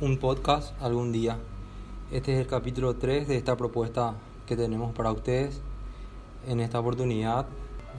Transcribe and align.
un 0.00 0.16
podcast 0.18 0.80
algún 0.80 1.10
día. 1.10 1.38
Este 2.12 2.32
es 2.32 2.38
el 2.38 2.46
capítulo 2.46 2.94
3 2.94 3.26
de 3.26 3.36
esta 3.36 3.56
propuesta 3.56 4.14
que 4.46 4.56
tenemos 4.56 4.94
para 4.94 5.10
ustedes. 5.10 5.60
En 6.46 6.60
esta 6.60 6.78
oportunidad 6.78 7.46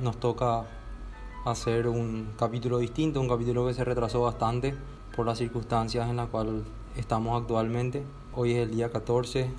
nos 0.02 0.18
toca 0.18 0.66
hacer 1.46 1.90
un 1.90 2.30
capítulo 2.38 2.78
distinto, 2.78 3.20
un 3.20 3.28
capítulo 3.28 3.68
que 3.68 3.74
se 3.74 3.84
retrasó 3.84 4.22
bastante 4.22 4.76
por 5.14 5.26
las 5.26 5.40
circunstancias 5.40 6.10
en 6.10 6.16
las 6.16 6.30
cuales 6.30 6.64
estamos 6.96 7.42
actualmente. 7.42 8.04
Hoy 8.34 8.54
es 8.54 8.60
el 8.60 8.72
día 8.72 8.90
14 8.90 9.50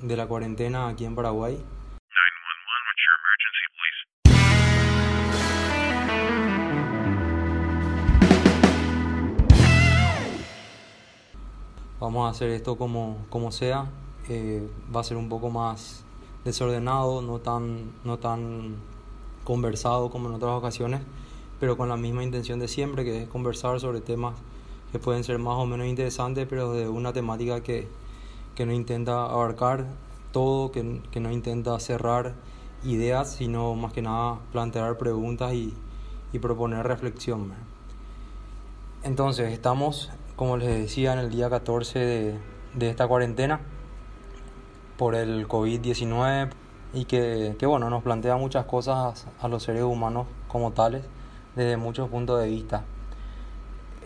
de 0.00 0.16
la 0.16 0.28
cuarentena 0.28 0.86
aquí 0.86 1.04
en 1.04 1.16
Paraguay 1.16 1.60
Vamos 12.18 12.34
a 12.34 12.36
hacer 12.36 12.50
esto 12.50 12.76
como, 12.76 13.18
como 13.30 13.52
sea. 13.52 13.86
Eh, 14.28 14.68
va 14.92 15.02
a 15.02 15.04
ser 15.04 15.16
un 15.16 15.28
poco 15.28 15.50
más 15.50 16.02
desordenado, 16.44 17.22
no 17.22 17.38
tan, 17.38 17.92
no 18.02 18.18
tan 18.18 18.74
conversado 19.44 20.10
como 20.10 20.28
en 20.28 20.34
otras 20.34 20.50
ocasiones, 20.50 21.00
pero 21.60 21.76
con 21.76 21.88
la 21.88 21.96
misma 21.96 22.24
intención 22.24 22.58
de 22.58 22.66
siempre, 22.66 23.04
que 23.04 23.22
es 23.22 23.28
conversar 23.28 23.78
sobre 23.78 24.00
temas 24.00 24.34
que 24.90 24.98
pueden 24.98 25.22
ser 25.22 25.38
más 25.38 25.58
o 25.58 25.66
menos 25.66 25.86
interesantes, 25.86 26.44
pero 26.50 26.72
de 26.72 26.88
una 26.88 27.12
temática 27.12 27.62
que, 27.62 27.86
que 28.56 28.66
no 28.66 28.72
intenta 28.72 29.26
abarcar 29.26 29.86
todo, 30.32 30.72
que, 30.72 31.00
que, 31.12 31.20
no 31.20 31.30
intenta 31.30 31.78
cerrar 31.78 32.34
ideas, 32.82 33.30
sino 33.34 33.76
más 33.76 33.92
que 33.92 34.02
nada 34.02 34.40
plantear 34.50 34.98
preguntas 34.98 35.52
y, 35.52 35.72
y 36.32 36.40
proponer 36.40 36.84
reflexión. 36.84 37.52
Entonces, 39.04 39.52
estamos 39.52 40.10
como 40.38 40.56
les 40.56 40.68
decía, 40.68 41.12
en 41.14 41.18
el 41.18 41.30
día 41.30 41.50
14 41.50 41.98
de, 41.98 42.38
de 42.74 42.90
esta 42.90 43.08
cuarentena 43.08 43.58
por 44.96 45.16
el 45.16 45.48
COVID-19 45.48 46.50
y 46.94 47.06
que, 47.06 47.56
bueno, 47.62 47.90
nos 47.90 48.04
plantea 48.04 48.36
muchas 48.36 48.64
cosas 48.64 49.26
a 49.40 49.48
los 49.48 49.64
seres 49.64 49.82
humanos 49.82 50.28
como 50.46 50.70
tales 50.70 51.02
desde 51.56 51.76
muchos 51.76 52.08
puntos 52.08 52.40
de 52.40 52.46
vista. 52.46 52.84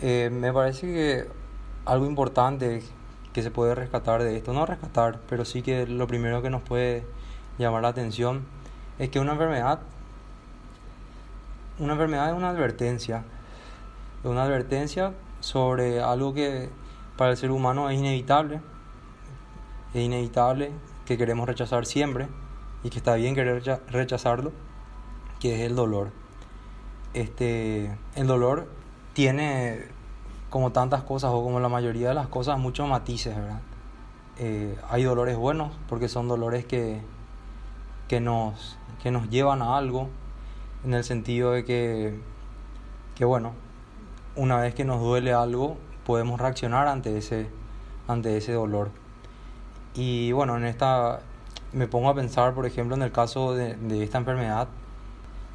Eh, 0.01 0.31
me 0.31 0.51
parece 0.51 0.87
que 0.87 1.27
algo 1.85 2.07
importante 2.07 2.81
que 3.31 3.43
se 3.43 3.51
puede 3.51 3.75
rescatar 3.75 4.23
de 4.23 4.35
esto, 4.35 4.53
no 4.53 4.65
rescatar, 4.65 5.19
pero 5.29 5.45
sí 5.45 5.61
que 5.61 5.85
lo 5.85 6.07
primero 6.07 6.41
que 6.41 6.49
nos 6.49 6.63
puede 6.63 7.05
llamar 7.59 7.83
la 7.83 7.89
atención 7.89 8.43
es 8.97 9.09
que 9.09 9.19
una 9.19 9.33
enfermedad, 9.33 9.81
una 11.77 11.93
enfermedad 11.93 12.31
es 12.31 12.35
una 12.35 12.49
advertencia, 12.49 13.23
una 14.23 14.41
advertencia 14.41 15.13
sobre 15.43 16.01
algo 16.01 16.33
que 16.33 16.69
para 17.17 17.31
el 17.31 17.37
ser 17.37 17.51
humano 17.51 17.89
es 17.89 17.99
inevitable, 17.99 18.61
es 19.93 20.01
inevitable, 20.01 20.71
que 21.05 21.17
queremos 21.17 21.45
rechazar 21.45 21.85
siempre 21.85 22.29
y 22.81 22.89
que 22.89 22.97
está 22.97 23.15
bien 23.15 23.35
querer 23.35 23.61
rechazarlo, 23.91 24.53
que 25.41 25.55
es 25.55 25.69
el 25.69 25.75
dolor. 25.75 26.11
Este, 27.13 27.93
el 28.15 28.25
dolor 28.25 28.69
tiene 29.11 29.89
como 30.49 30.71
tantas 30.71 31.03
cosas 31.03 31.31
o 31.33 31.43
como 31.43 31.59
la 31.59 31.67
mayoría 31.67 32.07
de 32.07 32.13
las 32.13 32.29
cosas 32.29 32.57
muchos 32.57 32.87
matices, 32.87 33.35
¿verdad? 33.35 33.59
Eh, 34.39 34.77
hay 34.89 35.03
dolores 35.03 35.35
buenos 35.35 35.73
porque 35.89 36.07
son 36.07 36.29
dolores 36.29 36.63
que, 36.63 37.01
que, 38.07 38.21
nos, 38.21 38.77
que 39.01 39.11
nos 39.11 39.29
llevan 39.29 39.61
a 39.61 39.75
algo 39.75 40.07
en 40.85 40.93
el 40.93 41.03
sentido 41.03 41.51
de 41.51 41.65
que, 41.65 42.17
que 43.15 43.25
bueno, 43.25 43.51
una 44.35 44.57
vez 44.57 44.73
que 44.73 44.85
nos 44.85 45.01
duele 45.01 45.33
algo, 45.33 45.77
podemos 46.05 46.39
reaccionar 46.39 46.87
ante 46.87 47.17
ese, 47.17 47.47
ante 48.07 48.37
ese 48.37 48.53
dolor. 48.53 48.89
Y 49.95 50.31
bueno, 50.31 50.57
en 50.57 50.65
esta 50.65 51.19
me 51.71 51.87
pongo 51.87 52.09
a 52.09 52.15
pensar, 52.15 52.53
por 52.53 52.65
ejemplo, 52.65 52.95
en 52.95 53.01
el 53.01 53.11
caso 53.11 53.53
de, 53.53 53.75
de 53.75 54.03
esta 54.03 54.17
enfermedad, 54.17 54.67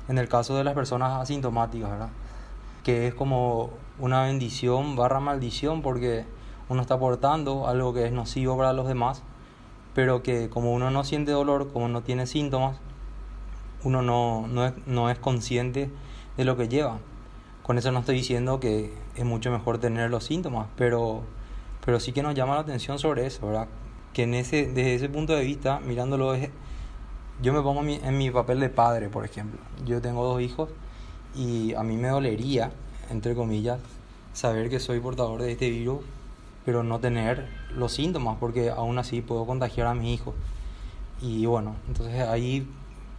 en 0.08 0.18
el 0.18 0.28
caso 0.28 0.56
de 0.56 0.64
las 0.64 0.74
personas 0.74 1.20
asintomáticas, 1.20 1.90
¿verdad? 1.90 2.10
Que 2.82 3.06
es 3.06 3.14
como 3.14 3.70
una 3.98 4.22
bendición 4.22 4.96
barra 4.96 5.20
maldición 5.20 5.82
porque 5.82 6.24
uno 6.68 6.82
está 6.82 6.94
aportando 6.94 7.66
algo 7.66 7.94
que 7.94 8.06
es 8.06 8.12
nocivo 8.12 8.56
para 8.56 8.72
los 8.72 8.86
demás, 8.88 9.22
pero 9.94 10.22
que 10.22 10.48
como 10.48 10.72
uno 10.72 10.90
no 10.90 11.04
siente 11.04 11.32
dolor, 11.32 11.72
como 11.72 11.88
no 11.88 12.02
tiene 12.02 12.26
síntomas, 12.26 12.78
uno 13.84 14.02
no, 14.02 14.46
no, 14.48 14.66
es, 14.66 14.74
no 14.86 15.10
es 15.10 15.18
consciente 15.18 15.90
de 16.36 16.44
lo 16.44 16.56
que 16.56 16.68
lleva. 16.68 16.98
Con 17.68 17.76
eso 17.76 17.92
no 17.92 17.98
estoy 17.98 18.14
diciendo 18.14 18.60
que 18.60 18.94
es 19.14 19.26
mucho 19.26 19.50
mejor 19.50 19.76
tener 19.76 20.08
los 20.08 20.24
síntomas, 20.24 20.68
pero, 20.74 21.20
pero 21.84 22.00
sí 22.00 22.12
que 22.12 22.22
nos 22.22 22.34
llama 22.34 22.54
la 22.54 22.60
atención 22.62 22.98
sobre 22.98 23.26
eso, 23.26 23.46
¿verdad? 23.46 23.68
Que 24.14 24.22
en 24.22 24.32
ese, 24.32 24.68
desde 24.68 24.94
ese 24.94 25.10
punto 25.10 25.34
de 25.34 25.44
vista, 25.44 25.78
mirándolo, 25.80 26.32
es, 26.32 26.48
yo 27.42 27.52
me 27.52 27.60
pongo 27.60 27.82
en 27.82 28.16
mi 28.16 28.30
papel 28.30 28.60
de 28.60 28.70
padre, 28.70 29.10
por 29.10 29.26
ejemplo. 29.26 29.60
Yo 29.84 30.00
tengo 30.00 30.24
dos 30.24 30.40
hijos 30.40 30.70
y 31.36 31.74
a 31.74 31.82
mí 31.82 31.98
me 31.98 32.08
dolería, 32.08 32.72
entre 33.10 33.34
comillas, 33.34 33.80
saber 34.32 34.70
que 34.70 34.80
soy 34.80 34.98
portador 35.00 35.42
de 35.42 35.52
este 35.52 35.68
virus, 35.68 36.00
pero 36.64 36.82
no 36.82 37.00
tener 37.00 37.50
los 37.76 37.92
síntomas, 37.92 38.38
porque 38.40 38.70
aún 38.70 38.98
así 38.98 39.20
puedo 39.20 39.44
contagiar 39.44 39.88
a 39.88 39.94
mis 39.94 40.18
hijos. 40.18 40.34
Y 41.20 41.44
bueno, 41.44 41.76
entonces 41.86 42.26
ahí 42.28 42.66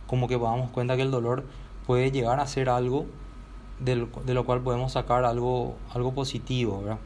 como 0.08 0.28
que 0.28 0.40
damos 0.40 0.72
cuenta 0.72 0.96
que 0.96 1.04
el 1.04 1.12
dolor 1.12 1.44
puede 1.86 2.10
llegar 2.10 2.40
a 2.40 2.48
ser 2.48 2.70
algo 2.70 3.06
de 3.80 4.34
lo 4.34 4.46
cual 4.46 4.62
podemos 4.62 4.94
sacar 4.94 5.26
algo, 5.26 5.76
algo 5.94 6.14
positivo, 6.14 6.82
¿verdad? 6.82 7.00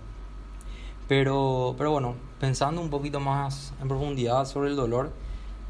Pero, 1.07 1.75
pero 1.77 1.91
bueno, 1.91 2.15
pensando 2.39 2.81
un 2.81 2.89
poquito 2.89 3.19
más 3.19 3.73
en 3.81 3.87
profundidad 3.87 4.45
sobre 4.45 4.69
el 4.69 4.75
dolor, 4.75 5.11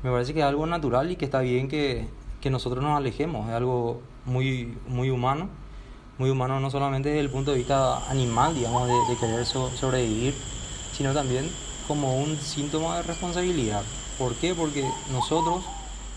me 0.04 0.12
parece 0.12 0.34
que 0.34 0.40
es 0.40 0.46
algo 0.46 0.66
natural 0.68 1.12
y 1.12 1.16
que 1.16 1.26
está 1.26 1.40
bien 1.40 1.68
que, 1.68 2.08
que 2.40 2.50
nosotros 2.50 2.84
nos 2.84 2.98
alejemos, 2.98 3.50
es 3.50 3.56
algo 3.56 4.02
muy, 4.26 4.78
muy 4.88 5.10
humano, 5.10 5.50
muy 6.18 6.30
humano 6.30 6.60
no 6.60 6.70
solamente 6.70 7.10
desde 7.10 7.22
el 7.22 7.30
punto 7.30 7.52
de 7.52 7.58
vista 7.58 8.10
animal, 8.10 8.54
digamos, 8.54 8.88
de, 8.88 8.94
de 9.10 9.20
querer 9.20 9.46
sobrevivir, 9.46 10.36
sino 10.94 11.14
también 11.14 11.50
como 11.88 12.18
un 12.18 12.38
síntoma 12.38 12.98
de 12.98 13.04
responsabilidad. 13.04 13.82
¿Por 14.20 14.36
qué? 14.36 14.54
Porque 14.54 14.88
nosotros, 15.12 15.64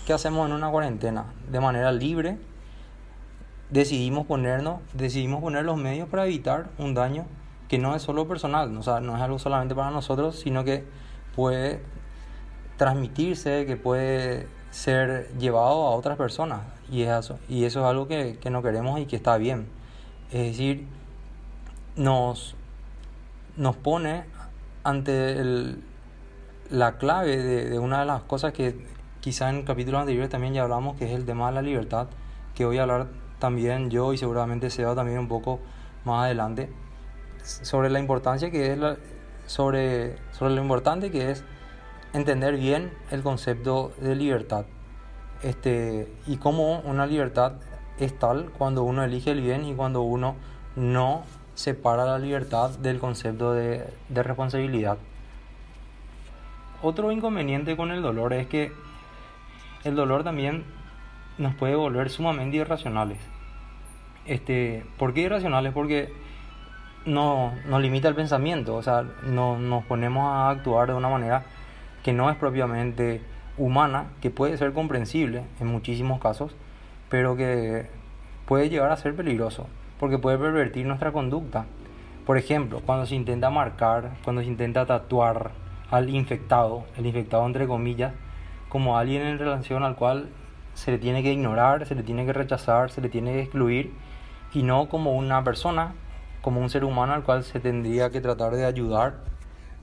¿qué 0.05 0.13
hacemos 0.13 0.47
en 0.47 0.53
una 0.53 0.69
cuarentena? 0.69 1.33
De 1.51 1.59
manera 1.59 1.91
libre, 1.91 2.37
decidimos 3.69 4.25
ponernos, 4.25 4.81
decidimos 4.93 5.41
poner 5.41 5.65
los 5.65 5.77
medios 5.77 6.07
para 6.09 6.25
evitar 6.25 6.69
un 6.77 6.93
daño 6.93 7.25
que 7.67 7.77
no 7.77 7.95
es 7.95 8.01
solo 8.01 8.27
personal, 8.27 8.75
o 8.77 8.83
sea, 8.83 9.01
no 9.01 9.15
es 9.15 9.21
algo 9.21 9.39
solamente 9.39 9.75
para 9.75 9.91
nosotros, 9.91 10.39
sino 10.39 10.63
que 10.63 10.85
puede 11.35 11.81
transmitirse, 12.77 13.65
que 13.65 13.75
puede 13.75 14.47
ser 14.71 15.29
llevado 15.37 15.87
a 15.87 15.91
otras 15.91 16.17
personas. 16.17 16.61
Y 16.89 17.01
eso, 17.01 17.39
y 17.49 17.65
eso 17.65 17.81
es 17.81 17.85
algo 17.85 18.07
que, 18.07 18.37
que 18.39 18.49
no 18.49 18.61
queremos 18.61 18.99
y 18.99 19.05
que 19.05 19.17
está 19.17 19.37
bien. 19.37 19.67
Es 20.31 20.43
decir, 20.51 20.87
nos, 21.97 22.55
nos 23.57 23.75
pone 23.75 24.23
ante 24.83 25.39
el, 25.39 25.83
la 26.69 26.97
clave 26.97 27.37
de, 27.37 27.79
una 27.79 27.99
de 27.99 28.05
las 28.05 28.21
cosas 28.23 28.53
que 28.53 28.75
quizá 29.19 29.49
en 29.49 29.63
capítulos 29.63 30.01
anteriores 30.01 30.29
también 30.29 30.53
ya 30.53 30.63
hablamos, 30.63 30.95
que 30.97 31.05
es 31.05 31.11
el 31.11 31.25
tema 31.25 31.47
de 31.47 31.55
la 31.55 31.61
libertad, 31.61 32.07
que 32.55 32.65
voy 32.65 32.77
a 32.77 32.83
hablar 32.83 33.07
también 33.39 33.89
yo 33.89 34.13
y 34.13 34.17
seguramente 34.17 34.69
Seba 34.69 34.95
también 34.95 35.19
un 35.19 35.27
poco 35.27 35.59
más 36.05 36.25
adelante 36.25 36.69
sobre 37.43 37.89
la 37.89 37.99
importancia 37.99 38.51
que 38.51 38.71
es 38.71 38.77
la, 38.77 38.97
sobre, 39.45 40.17
sobre 40.31 40.55
lo 40.55 40.61
importante 40.61 41.11
que 41.11 41.31
es 41.31 41.43
entender 42.13 42.57
bien 42.57 42.91
el 43.11 43.23
concepto 43.23 43.93
de 43.99 44.15
libertad. 44.15 44.65
Este 45.43 46.11
y 46.25 46.37
cómo 46.37 46.79
una 46.81 47.05
libertad 47.05 47.53
es 47.99 48.17
tal 48.17 48.51
cuando 48.57 48.83
uno 48.83 49.03
elige 49.03 49.31
el 49.31 49.41
bien 49.41 49.65
y 49.65 49.75
cuando 49.75 50.01
uno 50.01 50.35
no 50.75 51.23
separa 51.55 52.05
la 52.05 52.19
libertad 52.19 52.71
del 52.71 52.99
concepto 52.99 53.53
de, 53.53 53.85
de 54.09 54.23
responsabilidad. 54.23 54.97
Otro 56.81 57.11
inconveniente 57.11 57.75
con 57.75 57.91
el 57.91 58.01
dolor 58.01 58.33
es 58.33 58.47
que 58.47 58.71
el 59.83 59.95
dolor 59.95 60.23
también 60.23 60.63
nos 61.37 61.55
puede 61.55 61.75
volver 61.75 62.09
sumamente 62.09 62.57
irracionales. 62.57 63.19
Este, 64.25 64.83
¿Por 64.97 65.13
qué 65.13 65.21
irracionales? 65.21 65.73
Porque 65.73 66.11
no, 67.05 67.53
nos 67.67 67.81
limita 67.81 68.07
el 68.07 68.15
pensamiento, 68.15 68.75
o 68.75 68.83
sea, 68.83 69.05
no, 69.23 69.57
nos 69.57 69.85
ponemos 69.85 70.25
a 70.25 70.49
actuar 70.49 70.89
de 70.89 70.93
una 70.93 71.09
manera 71.09 71.45
que 72.03 72.11
no 72.13 72.29
es 72.29 72.35
propiamente 72.35 73.21
humana, 73.57 74.07
que 74.21 74.29
puede 74.29 74.57
ser 74.57 74.73
comprensible 74.73 75.43
en 75.59 75.67
muchísimos 75.67 76.19
casos, 76.19 76.55
pero 77.09 77.35
que 77.35 77.87
puede 78.45 78.69
llegar 78.69 78.91
a 78.91 78.97
ser 78.97 79.15
peligroso, 79.15 79.67
porque 79.99 80.17
puede 80.17 80.37
pervertir 80.37 80.85
nuestra 80.85 81.11
conducta. 81.11 81.65
Por 82.25 82.37
ejemplo, 82.37 82.81
cuando 82.85 83.05
se 83.05 83.15
intenta 83.15 83.49
marcar, 83.49 84.11
cuando 84.23 84.41
se 84.41 84.47
intenta 84.47 84.85
tatuar 84.85 85.51
al 85.89 86.09
infectado, 86.09 86.83
el 86.97 87.05
infectado 87.05 87.45
entre 87.45 87.67
comillas, 87.67 88.13
como 88.67 88.97
alguien 88.97 89.21
en 89.21 89.39
relación 89.39 89.83
al 89.83 89.95
cual 89.95 90.29
se 90.77 90.91
le 90.91 90.99
tiene 90.99 91.23
que 91.23 91.33
ignorar, 91.33 91.87
se 91.87 91.95
le 91.95 92.03
tiene 92.03 92.23
que 92.23 92.33
rechazar, 92.33 92.91
se 92.91 93.01
le 93.01 93.09
tiene 93.09 93.33
que 93.33 93.41
excluir 93.41 93.95
y 94.53 94.61
no 94.61 94.89
como 94.89 95.15
una 95.15 95.43
persona, 95.43 95.95
como 96.43 96.61
un 96.61 96.69
ser 96.69 96.83
humano 96.83 97.13
al 97.13 97.23
cual 97.23 97.43
se 97.43 97.59
tendría 97.59 98.11
que 98.11 98.21
tratar 98.21 98.55
de 98.55 98.63
ayudar 98.63 99.15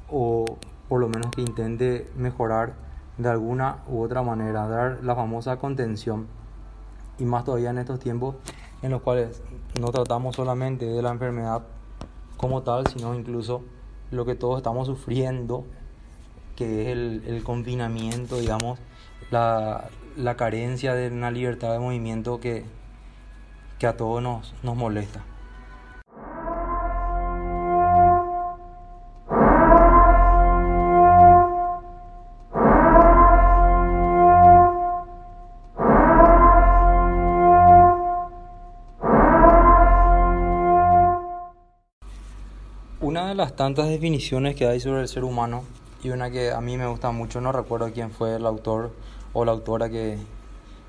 o 0.08 0.44
por 0.88 1.00
lo 1.00 1.08
menos 1.08 1.32
que 1.32 1.40
intente 1.40 2.08
mejorar 2.16 2.74
de 3.18 3.28
alguna 3.28 3.78
u 3.88 4.02
otra 4.02 4.22
manera, 4.22 4.68
dar 4.68 5.02
la 5.02 5.16
famosa 5.16 5.56
contención. 5.56 6.28
Y 7.18 7.24
más 7.24 7.44
todavía 7.44 7.70
en 7.70 7.78
estos 7.78 7.98
tiempos 7.98 8.36
en 8.80 8.92
los 8.92 9.02
cuales 9.02 9.42
no 9.80 9.90
tratamos 9.90 10.36
solamente 10.36 10.86
de 10.86 11.02
la 11.02 11.10
enfermedad 11.10 11.64
como 12.36 12.62
tal, 12.62 12.86
sino 12.86 13.16
incluso 13.16 13.64
lo 14.12 14.24
que 14.24 14.36
todos 14.36 14.58
estamos 14.58 14.86
sufriendo, 14.86 15.64
que 16.54 16.82
es 16.82 16.88
el, 16.88 17.24
el 17.26 17.42
confinamiento, 17.42 18.38
digamos, 18.38 18.78
la, 19.32 19.88
la, 20.16 20.36
carencia 20.36 20.94
de 20.94 21.08
una 21.08 21.30
libertad 21.30 21.72
de 21.72 21.78
movimiento 21.78 22.40
que, 22.40 22.64
que 23.78 23.86
a 23.86 23.96
todos 23.96 24.22
nos, 24.22 24.54
nos 24.62 24.76
molesta. 24.76 25.24
Una 43.00 43.28
de 43.28 43.34
las 43.34 43.54
tantas 43.54 43.88
definiciones 43.88 44.56
que 44.56 44.66
hay 44.66 44.80
sobre 44.80 45.02
el 45.02 45.08
ser 45.08 45.24
humano 45.24 45.64
y 46.02 46.10
una 46.10 46.30
que 46.30 46.52
a 46.52 46.60
mí 46.60 46.76
me 46.76 46.86
gusta 46.86 47.10
mucho, 47.12 47.40
no 47.40 47.52
recuerdo 47.52 47.92
quién 47.92 48.10
fue 48.10 48.36
el 48.36 48.46
autor 48.46 48.92
o 49.34 49.44
la 49.44 49.52
autora 49.52 49.90
que, 49.90 50.18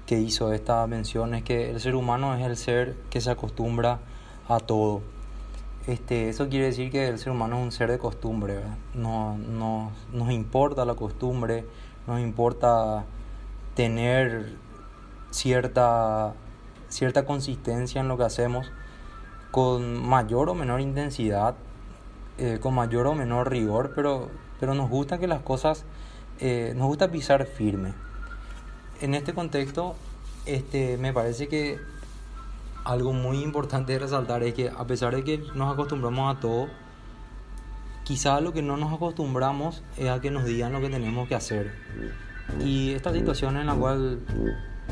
que 0.06 0.20
hizo 0.20 0.54
esta 0.54 0.88
mención, 0.88 1.36
es 1.36 1.44
que 1.44 1.70
el 1.72 1.82
ser 1.82 1.96
humano 1.96 2.34
es 2.36 2.46
el 2.46 2.56
ser 2.56 2.96
que 3.10 3.20
se 3.20 3.32
acostumbra 3.32 4.00
a 4.48 4.60
todo. 4.60 5.02
Este, 5.88 6.30
eso 6.30 6.48
quiere 6.48 6.68
decir 6.68 6.90
que 6.90 7.10
el 7.10 7.20
ser 7.20 7.34
humano 7.34 7.58
es 7.58 7.64
un 7.64 7.72
ser 7.74 7.92
de 7.92 8.00
costumbre, 8.00 8.62
no, 8.94 9.38
no, 9.38 9.92
nos 10.14 10.32
importa 10.32 10.86
la 10.86 10.96
costumbre, 10.96 11.66
nos 12.08 12.22
importa 12.22 13.04
tener 13.76 14.56
cierta, 15.32 16.34
cierta 16.88 17.26
consistencia 17.26 18.00
en 18.00 18.08
lo 18.08 18.18
que 18.18 18.24
hacemos 18.24 18.72
con 19.52 20.08
mayor 20.08 20.50
o 20.50 20.56
menor 20.56 20.82
intensidad 20.82 21.56
eh, 22.38 22.60
con 22.60 22.76
mayor 22.76 23.08
o 23.08 23.16
menor 23.16 23.50
rigor, 23.50 23.94
pero, 23.96 24.30
pero 24.60 24.74
nos 24.74 24.90
gusta 24.90 25.18
que 25.18 25.26
las 25.26 25.42
cosas, 25.42 25.86
eh, 26.40 26.74
nos 26.76 26.88
gusta 26.88 27.10
pisar 27.10 27.46
firme. 27.46 27.94
En 29.02 29.14
este 29.14 29.34
contexto, 29.34 29.96
este, 30.46 30.98
me 30.98 31.12
parece 31.12 31.48
que 31.48 31.80
algo 32.86 33.14
muy 33.14 33.42
importante 33.42 33.94
de 33.94 34.00
resaltar 34.00 34.44
es 34.44 34.54
que 34.54 34.70
a 34.70 34.86
pesar 34.86 35.16
de 35.16 35.24
que 35.24 35.44
nos 35.56 35.74
acostumbramos 35.74 36.36
a 36.36 36.40
todo, 36.40 36.68
quizá 38.04 38.40
lo 38.40 38.54
que 38.54 38.62
no 38.62 38.78
nos 38.78 38.94
acostumbramos 38.94 39.84
es 39.98 40.10
a 40.10 40.22
que 40.22 40.32
nos 40.32 40.46
digan 40.46 40.72
lo 40.72 40.80
que 40.80 40.90
tenemos 40.90 41.28
que 41.28 41.36
hacer. 41.36 41.74
Y 42.64 42.92
esta 42.92 43.12
situación 43.12 43.58
en 43.58 43.66
la 43.66 43.74
cual 43.74 44.20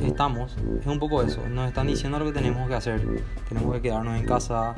estamos 0.01 0.55
es 0.81 0.87
un 0.87 0.97
poco 0.97 1.21
eso, 1.21 1.47
nos 1.47 1.67
están 1.67 1.85
diciendo 1.85 2.17
lo 2.17 2.25
que 2.25 2.31
tenemos 2.31 2.67
que 2.67 2.73
hacer. 2.73 3.23
Tenemos 3.47 3.73
que 3.75 3.81
quedarnos 3.83 4.19
en 4.19 4.25
casa, 4.25 4.75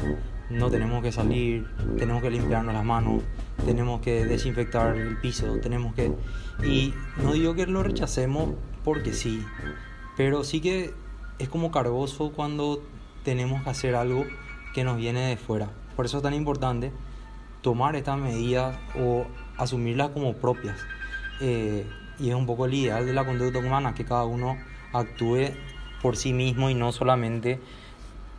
no 0.50 0.70
tenemos 0.70 1.02
que 1.02 1.12
salir, 1.12 1.66
tenemos 1.98 2.22
que 2.22 2.30
limpiarnos 2.30 2.74
las 2.74 2.84
manos, 2.84 3.24
tenemos 3.66 4.02
que 4.02 4.26
desinfectar 4.26 4.96
el 4.96 5.18
piso, 5.18 5.58
tenemos 5.62 5.96
que... 5.96 6.12
Y 6.64 6.94
no 7.24 7.32
digo 7.32 7.56
que 7.56 7.66
lo 7.66 7.82
rechacemos 7.82 8.50
porque 8.86 9.14
sí, 9.14 9.44
pero 10.16 10.44
sí 10.44 10.62
que 10.62 10.94
es 11.40 11.50
como 11.50 11.72
cargoso 11.72 12.32
cuando 12.32 12.82
tenemos 13.24 13.64
que 13.64 13.70
hacer 13.72 13.96
algo 13.96 14.26
que 14.74 14.84
nos 14.84 14.96
viene 14.96 15.28
de 15.28 15.38
fuera. 15.38 15.70
Por 15.96 16.06
eso 16.06 16.18
es 16.18 16.24
tan 16.24 16.36
importante 16.36 16.92
tomar 17.62 17.96
estas 17.96 18.20
medidas 18.20 18.78
o 18.98 19.26
asumirlas 19.58 20.10
como 20.10 20.34
propias. 20.36 20.78
Eh, 21.42 21.90
y 22.20 22.30
es 22.30 22.36
un 22.36 22.46
poco 22.46 22.66
el 22.66 22.76
ideal 22.76 23.06
de 23.06 23.14
la 23.14 23.26
conducta 23.26 23.58
humana, 23.58 23.96
que 23.96 24.06
cada 24.06 24.24
uno 24.26 24.56
actúe 24.94 25.50
por 26.02 26.16
sí 26.16 26.32
mismo 26.32 26.70
y 26.70 26.76
no 26.76 26.92
solamente, 26.92 27.60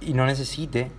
y 0.00 0.14
no 0.14 0.26
necesite 0.26 0.92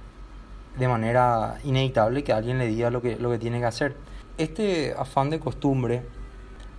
de 0.77 0.87
manera 0.87 1.57
inevitable 1.63 2.23
que 2.23 2.33
alguien 2.33 2.59
le 2.59 2.67
diga 2.67 2.89
lo 2.89 3.01
que, 3.01 3.15
lo 3.15 3.31
que 3.31 3.39
tiene 3.39 3.59
que 3.59 3.65
hacer. 3.65 3.95
Este 4.37 4.93
afán 4.95 5.29
de 5.29 5.39
costumbre 5.39 6.03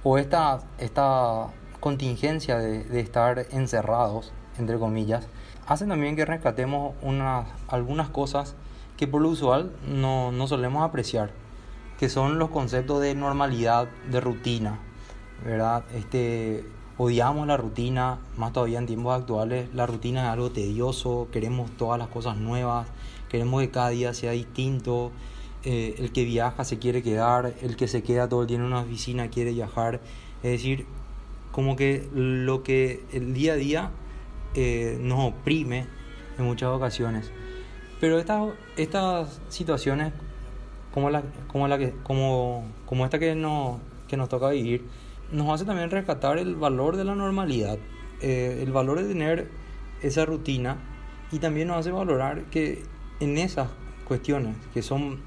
o 0.05 0.19
esta, 0.19 0.61
esta 0.79 1.49
contingencia 1.81 2.59
de, 2.59 2.85
de 2.85 3.01
estar 3.01 3.47
encerrados, 3.51 4.33
entre 4.59 4.79
comillas, 4.79 5.29
hace 5.67 5.87
también 5.87 6.17
que 6.17 6.25
rescatemos 6.25 6.95
unas, 7.03 7.47
algunas 7.69 8.09
cosas 8.09 8.55
que 8.97 9.07
por 9.07 9.23
lo 9.23 9.29
usual 9.29 9.73
no, 9.87 10.33
no 10.33 10.49
solemos 10.49 10.83
apreciar, 10.83 11.31
que 11.99 12.09
son 12.09 12.39
los 12.39 12.51
conceptos 12.51 13.01
de 13.01 13.15
normalidad, 13.15 13.89
de 14.11 14.21
rutina, 14.21 14.81
¿verdad? 15.45 15.85
Este, 15.95 16.65
odiamos 16.97 17.47
la 17.47 17.57
rutina, 17.57 18.19
más 18.37 18.53
todavía 18.53 18.79
en 18.79 18.87
tiempos 18.87 19.17
actuales, 19.17 19.73
la 19.73 19.87
rutina 19.87 20.23
es 20.23 20.29
algo 20.31 20.51
tedioso, 20.51 21.29
queremos 21.31 21.71
todas 21.77 21.99
las 21.99 22.09
cosas 22.09 22.37
nuevas, 22.37 22.89
queremos 23.29 23.61
que 23.61 23.71
cada 23.71 23.91
día 23.91 24.13
sea 24.15 24.33
distinto, 24.33 25.13
eh, 25.65 25.95
el 25.99 26.11
que 26.13 26.25
viaja 26.25 26.65
se 26.65 26.79
quiere 26.79 27.03
quedar, 27.03 27.55
el 27.63 27.77
que 27.77 27.87
se 27.87 28.03
queda 28.03 28.29
todo 28.29 28.43
el 28.43 28.49
día 28.49 28.57
en 28.57 28.65
una 28.65 28.81
oficina 28.81 29.29
quiere 29.29 29.53
viajar, 29.53 30.01
es 30.43 30.51
decir, 30.51 30.87
como 31.53 31.77
que 31.77 32.09
lo 32.15 32.63
que 32.63 33.05
el 33.13 33.35
día 33.35 33.55
a 33.55 33.57
día 33.57 33.91
eh, 34.55 34.99
nos 35.01 35.33
oprime 35.33 35.87
en 36.39 36.45
muchas 36.45 36.71
ocasiones. 36.71 37.31
Pero 38.01 38.19
estas, 38.19 38.53
estas 38.77 39.41
situaciones 39.49 40.13
como, 40.93 41.11
la, 41.11 41.23
como, 41.49 41.69
la 41.69 41.79
que, 41.79 41.93
como, 42.03 42.65
como 42.87 43.05
esta 43.05 43.19
que, 43.19 43.35
no, 43.35 43.81
que 44.07 44.17
nos 44.17 44.29
toca 44.29 44.49
vivir, 44.51 44.85
nos 45.33 45.49
hace 45.51 45.65
también 45.65 45.91
rescatar 45.91 46.39
el 46.39 46.55
valor 46.57 46.97
de 46.97 47.05
la 47.05 47.15
normalidad, 47.15 47.79
eh, 48.21 48.61
el 48.63 48.73
valor 48.73 49.01
de 49.01 49.09
tener 49.09 49.51
esa 50.03 50.25
rutina 50.25 50.79
y 51.31 51.39
también 51.39 51.69
nos 51.69 51.79
hace 51.79 51.91
valorar 51.91 52.45
que 52.45 52.83
en 53.21 53.37
esas 53.37 53.69
cuestiones 54.07 54.57
que 54.73 54.83
son, 54.83 55.21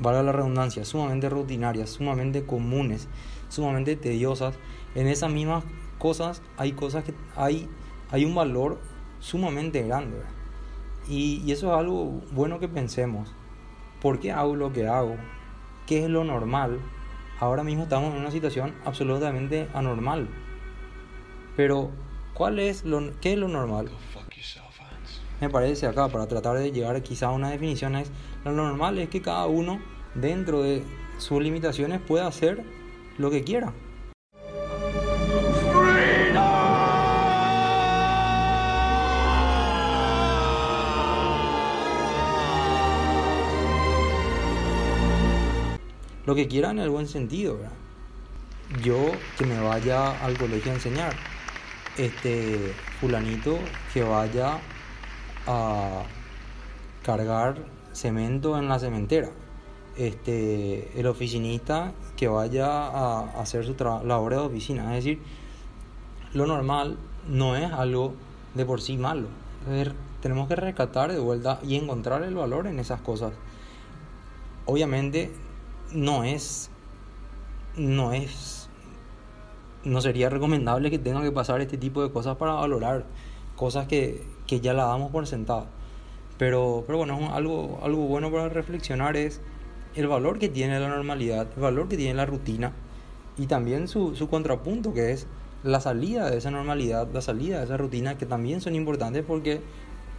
valga 0.00 0.22
la 0.22 0.32
redundancia, 0.32 0.84
sumamente 0.84 1.28
rutinarias, 1.28 1.90
sumamente 1.90 2.44
comunes, 2.44 3.08
sumamente 3.48 3.96
tediosas, 3.96 4.58
en 4.94 5.06
esas 5.06 5.30
mismas 5.30 5.64
cosas 5.98 6.42
hay 6.56 6.72
cosas 6.72 7.04
que 7.04 7.14
hay, 7.36 7.68
hay 8.10 8.24
un 8.24 8.34
valor 8.34 8.78
sumamente 9.20 9.82
grande. 9.82 10.18
Y, 11.08 11.42
y 11.44 11.52
eso 11.52 11.72
es 11.72 11.78
algo 11.78 12.22
bueno 12.32 12.58
que 12.58 12.68
pensemos. 12.68 13.34
¿Por 14.00 14.18
qué 14.18 14.32
hago 14.32 14.56
lo 14.56 14.72
que 14.72 14.86
hago? 14.86 15.16
¿Qué 15.86 16.04
es 16.04 16.10
lo 16.10 16.24
normal? 16.24 16.80
Ahora 17.38 17.64
mismo 17.64 17.84
estamos 17.84 18.14
en 18.14 18.20
una 18.20 18.30
situación 18.30 18.74
absolutamente 18.84 19.68
anormal. 19.74 20.28
Pero, 21.56 21.90
¿cuál 22.34 22.58
es 22.58 22.84
lo, 22.84 23.18
¿qué 23.20 23.32
es 23.32 23.38
lo 23.38 23.48
normal? 23.48 23.90
me 25.40 25.48
parece 25.48 25.86
acá, 25.86 26.08
para 26.08 26.26
tratar 26.26 26.58
de 26.58 26.70
llegar 26.70 27.02
quizá 27.02 27.28
a 27.28 27.30
una 27.30 27.50
definición, 27.50 27.96
es 27.96 28.10
lo 28.44 28.52
normal 28.52 28.98
es 28.98 29.08
que 29.08 29.22
cada 29.22 29.46
uno 29.46 29.80
dentro 30.14 30.62
de 30.62 30.82
sus 31.18 31.42
limitaciones 31.42 32.00
pueda 32.00 32.26
hacer 32.26 32.62
lo 33.18 33.30
que 33.30 33.44
quiera. 33.44 33.72
Lo 46.26 46.36
que 46.36 46.46
quiera 46.46 46.70
en 46.70 46.78
el 46.78 46.90
buen 46.90 47.08
sentido, 47.08 47.56
¿verdad? 47.56 47.72
Yo 48.84 49.10
que 49.36 49.44
me 49.44 49.60
vaya 49.60 50.24
al 50.24 50.38
colegio 50.38 50.70
a 50.70 50.74
enseñar, 50.76 51.12
este 51.96 52.72
fulanito 53.00 53.58
que 53.92 54.04
vaya 54.04 54.58
a 55.48 56.04
cargar 57.02 57.56
cemento 57.92 58.56
en 58.56 58.68
la 58.68 58.78
cementera. 58.78 59.30
Este, 60.00 60.98
el 60.98 61.06
oficinista 61.06 61.92
que 62.16 62.26
vaya 62.26 62.66
a 62.66 63.38
hacer 63.38 63.66
su 63.66 63.74
labor 64.02 64.32
de 64.32 64.38
oficina. 64.38 64.96
Es 64.96 65.04
decir, 65.04 65.22
lo 66.32 66.46
normal 66.46 66.96
no 67.28 67.54
es 67.54 67.70
algo 67.70 68.14
de 68.54 68.64
por 68.64 68.80
sí 68.80 68.96
malo. 68.96 69.28
tenemos 70.22 70.48
que 70.48 70.56
rescatar 70.56 71.12
de 71.12 71.18
vuelta 71.18 71.60
y 71.62 71.76
encontrar 71.76 72.22
el 72.22 72.34
valor 72.34 72.66
en 72.66 72.78
esas 72.78 73.02
cosas. 73.02 73.34
Obviamente 74.64 75.34
no 75.92 76.24
es 76.24 76.70
no 77.76 78.14
es 78.14 78.70
no 79.84 80.00
sería 80.00 80.30
recomendable 80.30 80.90
que 80.90 80.98
tenga 80.98 81.20
que 81.20 81.30
pasar 81.30 81.60
este 81.60 81.76
tipo 81.76 82.02
de 82.02 82.10
cosas 82.10 82.38
para 82.38 82.54
valorar 82.54 83.04
cosas 83.54 83.86
que, 83.86 84.24
que 84.46 84.60
ya 84.60 84.72
la 84.72 84.84
damos 84.84 85.10
por 85.12 85.26
sentado. 85.26 85.66
Pero, 86.38 86.84
pero 86.86 86.96
bueno, 86.96 87.34
algo, 87.34 87.80
algo 87.82 88.06
bueno 88.06 88.32
para 88.32 88.48
reflexionar 88.48 89.18
es 89.18 89.42
el 89.94 90.06
valor 90.06 90.38
que 90.38 90.48
tiene 90.48 90.78
la 90.78 90.88
normalidad, 90.88 91.48
el 91.54 91.62
valor 91.62 91.88
que 91.88 91.96
tiene 91.96 92.14
la 92.14 92.26
rutina 92.26 92.72
y 93.36 93.46
también 93.46 93.88
su, 93.88 94.14
su 94.16 94.28
contrapunto 94.28 94.92
que 94.92 95.12
es 95.12 95.26
la 95.62 95.80
salida 95.80 96.30
de 96.30 96.38
esa 96.38 96.50
normalidad, 96.50 97.08
la 97.12 97.20
salida 97.20 97.58
de 97.58 97.64
esa 97.64 97.76
rutina 97.76 98.16
que 98.16 98.26
también 98.26 98.60
son 98.60 98.74
importantes 98.74 99.24
porque 99.26 99.60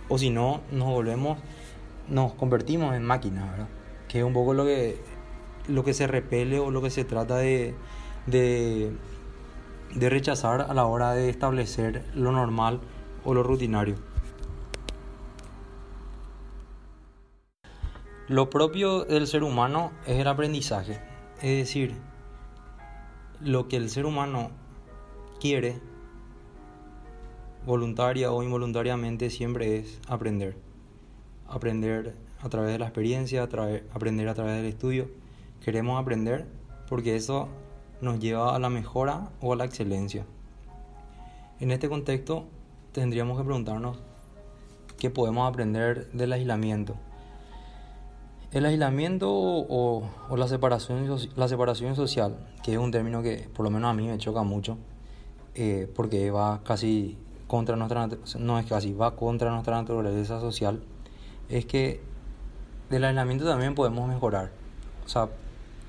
o 0.09 0.17
si 0.17 0.29
no 0.29 0.61
nos 0.71 0.89
volvemos, 0.89 1.39
nos 2.09 2.33
convertimos 2.33 2.95
en 2.95 3.03
máquinas, 3.03 3.49
¿verdad? 3.49 3.67
Que 4.07 4.19
es 4.19 4.25
un 4.25 4.33
poco 4.33 4.53
lo 4.53 4.65
que 4.65 4.97
lo 5.67 5.83
que 5.83 5.93
se 5.93 6.07
repele 6.07 6.59
o 6.59 6.71
lo 6.71 6.81
que 6.81 6.89
se 6.89 7.05
trata 7.05 7.37
de, 7.37 7.75
de, 8.25 8.91
de 9.95 10.09
rechazar 10.09 10.61
a 10.61 10.73
la 10.73 10.85
hora 10.85 11.13
de 11.13 11.29
establecer 11.29 12.03
lo 12.15 12.31
normal 12.31 12.81
o 13.23 13.33
lo 13.33 13.43
rutinario. 13.43 13.95
Lo 18.31 18.49
propio 18.49 19.03
del 19.03 19.27
ser 19.27 19.43
humano 19.43 19.91
es 20.07 20.17
el 20.17 20.25
aprendizaje, 20.25 21.01
es 21.41 21.57
decir, 21.57 21.95
lo 23.41 23.67
que 23.67 23.75
el 23.75 23.89
ser 23.89 24.05
humano 24.05 24.51
quiere, 25.41 25.81
voluntaria 27.65 28.31
o 28.31 28.41
involuntariamente, 28.41 29.29
siempre 29.29 29.79
es 29.79 29.99
aprender. 30.07 30.55
Aprender 31.45 32.15
a 32.41 32.47
través 32.47 32.71
de 32.71 32.79
la 32.79 32.85
experiencia, 32.85 33.43
aprender 33.43 34.29
a 34.29 34.33
través 34.33 34.55
del 34.55 34.67
estudio. 34.67 35.09
Queremos 35.59 36.01
aprender 36.01 36.47
porque 36.87 37.17
eso 37.17 37.49
nos 37.99 38.21
lleva 38.21 38.55
a 38.55 38.59
la 38.59 38.69
mejora 38.69 39.27
o 39.41 39.51
a 39.51 39.57
la 39.57 39.65
excelencia. 39.65 40.25
En 41.59 41.71
este 41.71 41.89
contexto 41.89 42.45
tendríamos 42.93 43.37
que 43.37 43.43
preguntarnos 43.43 43.99
qué 44.97 45.09
podemos 45.09 45.49
aprender 45.49 46.09
del 46.13 46.31
aislamiento. 46.31 46.95
El 48.51 48.65
aislamiento 48.65 49.29
o, 49.31 50.03
la, 50.35 50.47
separación, 50.47 51.07
la 51.37 51.47
separación 51.47 51.95
social, 51.95 52.35
que 52.63 52.73
es 52.73 52.77
un 52.77 52.91
término 52.91 53.21
que 53.21 53.47
por 53.53 53.63
lo 53.63 53.69
menos 53.69 53.89
a 53.89 53.93
mí 53.93 54.07
me 54.07 54.17
choca 54.17 54.43
mucho, 54.43 54.77
eh, 55.55 55.89
porque 55.95 56.31
va 56.31 56.61
casi 56.63 57.17
contra 57.47 57.75
nuestra 57.75 58.09
no 58.39 58.59
es 58.59 58.65
casi 58.65 58.93
va 58.93 59.15
contra 59.15 59.51
nuestra 59.51 59.75
naturaleza 59.75 60.39
social 60.39 60.81
es 61.49 61.65
que 61.65 61.99
del 62.89 63.03
aislamiento 63.03 63.45
también 63.45 63.75
podemos 63.75 64.07
mejorar. 64.07 64.51
O 65.05 65.09
sea 65.09 65.29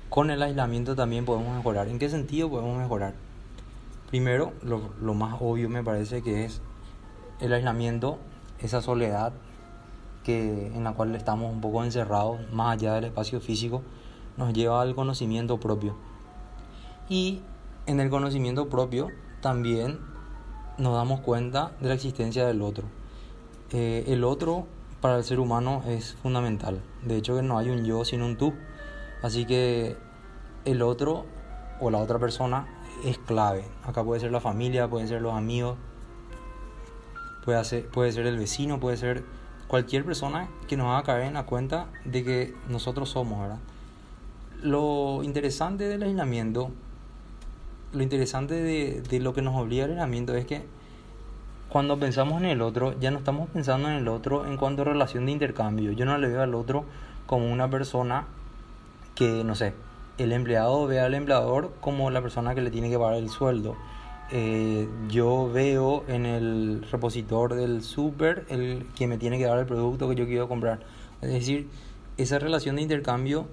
con 0.09 0.29
el 0.29 0.41
aislamiento 0.41 0.95
también 0.95 1.25
podemos 1.25 1.55
mejorar. 1.55 1.87
En 1.87 1.99
qué 1.99 2.09
sentido 2.09 2.49
podemos 2.49 2.77
mejorar 2.77 3.13
primero 4.09 4.53
lo, 4.61 4.93
lo 5.01 5.13
más 5.15 5.37
obvio 5.41 5.69
me 5.69 5.83
parece 5.83 6.21
que 6.21 6.45
es 6.45 6.61
el 7.39 7.51
aislamiento 7.51 8.19
esa 8.59 8.81
soledad 8.81 9.33
que 10.23 10.67
en 10.67 10.83
la 10.83 10.93
cual 10.93 11.15
estamos 11.15 11.51
un 11.51 11.61
poco 11.61 11.83
encerrados 11.83 12.39
más 12.51 12.73
allá 12.73 12.93
del 12.93 13.05
espacio 13.05 13.39
físico 13.41 13.81
nos 14.37 14.53
lleva 14.53 14.81
al 14.81 14.95
conocimiento 14.95 15.59
propio 15.59 15.95
y 17.09 17.41
en 17.85 17.99
el 17.99 18.09
conocimiento 18.09 18.69
propio 18.69 19.09
también 19.41 19.99
nos 20.77 20.93
damos 20.93 21.19
cuenta 21.19 21.71
de 21.81 21.89
la 21.89 21.93
existencia 21.93 22.45
del 22.45 22.61
otro. 22.61 22.85
Eh, 23.71 24.05
el 24.07 24.23
otro 24.23 24.67
para 25.01 25.17
el 25.17 25.23
ser 25.23 25.39
humano 25.39 25.83
es 25.87 26.15
fundamental. 26.15 26.81
De 27.03 27.17
hecho, 27.17 27.35
que 27.35 27.41
no 27.41 27.57
hay 27.57 27.69
un 27.69 27.83
yo 27.83 28.05
sin 28.05 28.21
un 28.21 28.37
tú. 28.37 28.53
Así 29.21 29.45
que 29.45 29.97
el 30.65 30.81
otro 30.81 31.25
o 31.79 31.89
la 31.89 31.97
otra 31.99 32.19
persona 32.19 32.67
es 33.03 33.17
clave. 33.17 33.65
Acá 33.83 34.03
puede 34.03 34.21
ser 34.21 34.31
la 34.31 34.39
familia, 34.39 34.89
pueden 34.89 35.07
ser 35.07 35.21
los 35.21 35.33
amigos, 35.33 35.77
puede 37.43 37.63
ser, 37.65 37.87
puede 37.89 38.11
ser 38.11 38.27
el 38.27 38.37
vecino, 38.37 38.79
puede 38.79 38.97
ser 38.97 39.25
cualquier 39.73 40.05
persona 40.05 40.49
que 40.67 40.77
nos 40.77 40.85
haga 40.89 41.01
caer 41.01 41.23
en 41.23 41.33
la 41.33 41.47
cuenta 41.47 41.87
de 42.05 42.23
que 42.23 42.53
nosotros 42.69 43.09
somos, 43.09 43.41
¿verdad? 43.41 43.57
Lo 44.61 45.23
interesante 45.23 45.85
del 45.85 46.03
aislamiento 46.03 46.69
lo 47.91 48.03
interesante 48.03 48.53
de, 48.53 49.19
lo 49.19 49.33
que 49.33 49.41
nos 49.41 49.55
obliga 49.59 49.85
el 49.85 49.93
aislamiento 49.93 50.35
es 50.35 50.45
que 50.45 50.61
cuando 51.69 51.97
pensamos 51.97 52.39
en 52.39 52.49
el 52.49 52.61
otro, 52.61 52.93
ya 52.99 53.09
no 53.09 53.17
estamos 53.17 53.49
pensando 53.49 53.89
en 53.89 53.95
el 53.95 54.07
otro 54.09 54.45
en 54.45 54.57
cuanto 54.57 54.83
a 54.83 54.85
relación 54.85 55.25
de 55.25 55.31
intercambio. 55.31 55.91
Yo 55.91 56.05
no 56.05 56.19
le 56.19 56.27
veo 56.27 56.43
al 56.43 56.53
otro 56.53 56.85
como 57.25 57.51
una 57.51 57.67
persona 57.67 58.27
que, 59.15 59.43
no 59.43 59.55
sé, 59.55 59.73
el 60.19 60.33
empleado 60.33 60.85
ve 60.85 60.99
al 60.99 61.15
empleador 61.15 61.73
como 61.81 62.11
la 62.11 62.21
persona 62.21 62.53
que 62.53 62.61
le 62.61 62.69
tiene 62.69 62.91
que 62.91 62.99
pagar 62.99 63.15
el 63.15 63.29
sueldo. 63.29 63.75
Eh, 64.35 64.89
yo 65.09 65.51
veo 65.53 66.03
en 66.07 66.25
el 66.25 66.83
repositor 66.91 67.53
del 67.53 67.83
súper 67.83 68.47
el 68.49 68.87
que 68.95 69.05
me 69.05 69.19
tiene 69.19 69.37
que 69.37 69.45
dar 69.45 69.59
el 69.59 69.67
producto 69.67 70.09
que 70.09 70.15
yo 70.15 70.25
quiero 70.25 70.47
comprar. 70.47 70.79
Es 71.21 71.29
decir, 71.29 71.69
esa 72.17 72.39
relación 72.39 72.75
de 72.77 72.81
intercambio 72.81 73.45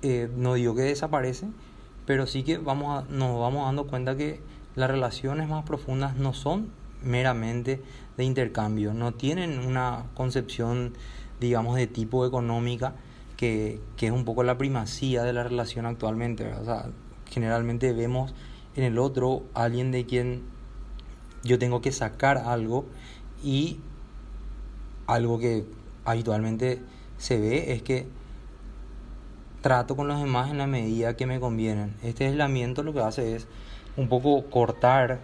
eh, 0.00 0.30
no 0.34 0.54
digo 0.54 0.74
que 0.74 0.80
desaparece, 0.80 1.48
pero 2.06 2.26
sí 2.26 2.44
que 2.44 2.56
vamos 2.56 3.10
nos 3.10 3.38
vamos 3.38 3.66
dando 3.66 3.86
cuenta 3.86 4.16
que 4.16 4.40
las 4.74 4.90
relaciones 4.90 5.50
más 5.50 5.66
profundas 5.66 6.16
no 6.16 6.32
son 6.32 6.70
meramente 7.04 7.82
de 8.16 8.24
intercambio, 8.24 8.94
no 8.94 9.12
tienen 9.12 9.58
una 9.58 10.04
concepción, 10.14 10.94
digamos, 11.40 11.76
de 11.76 11.86
tipo 11.86 12.24
económica, 12.24 12.94
que, 13.36 13.80
que 13.98 14.06
es 14.06 14.12
un 14.12 14.24
poco 14.24 14.44
la 14.44 14.56
primacía 14.56 15.24
de 15.24 15.34
la 15.34 15.42
relación 15.42 15.84
actualmente. 15.84 16.54
O 16.54 16.64
sea, 16.64 16.86
generalmente 17.30 17.92
vemos 17.92 18.32
en 18.76 18.84
el 18.84 18.98
otro 18.98 19.42
alguien 19.54 19.90
de 19.90 20.06
quien 20.06 20.42
yo 21.42 21.58
tengo 21.58 21.80
que 21.80 21.92
sacar 21.92 22.38
algo 22.38 22.84
y 23.42 23.78
algo 25.06 25.38
que 25.38 25.64
habitualmente 26.04 26.80
se 27.18 27.38
ve 27.38 27.72
es 27.72 27.82
que 27.82 28.06
trato 29.60 29.96
con 29.96 30.08
los 30.08 30.20
demás 30.20 30.50
en 30.50 30.58
la 30.58 30.66
medida 30.66 31.16
que 31.16 31.26
me 31.26 31.40
convienen. 31.40 31.94
Este 32.02 32.26
aislamiento 32.26 32.82
lo 32.82 32.92
que 32.92 33.00
hace 33.00 33.36
es 33.36 33.46
un 33.96 34.08
poco 34.08 34.44
cortar 34.50 35.20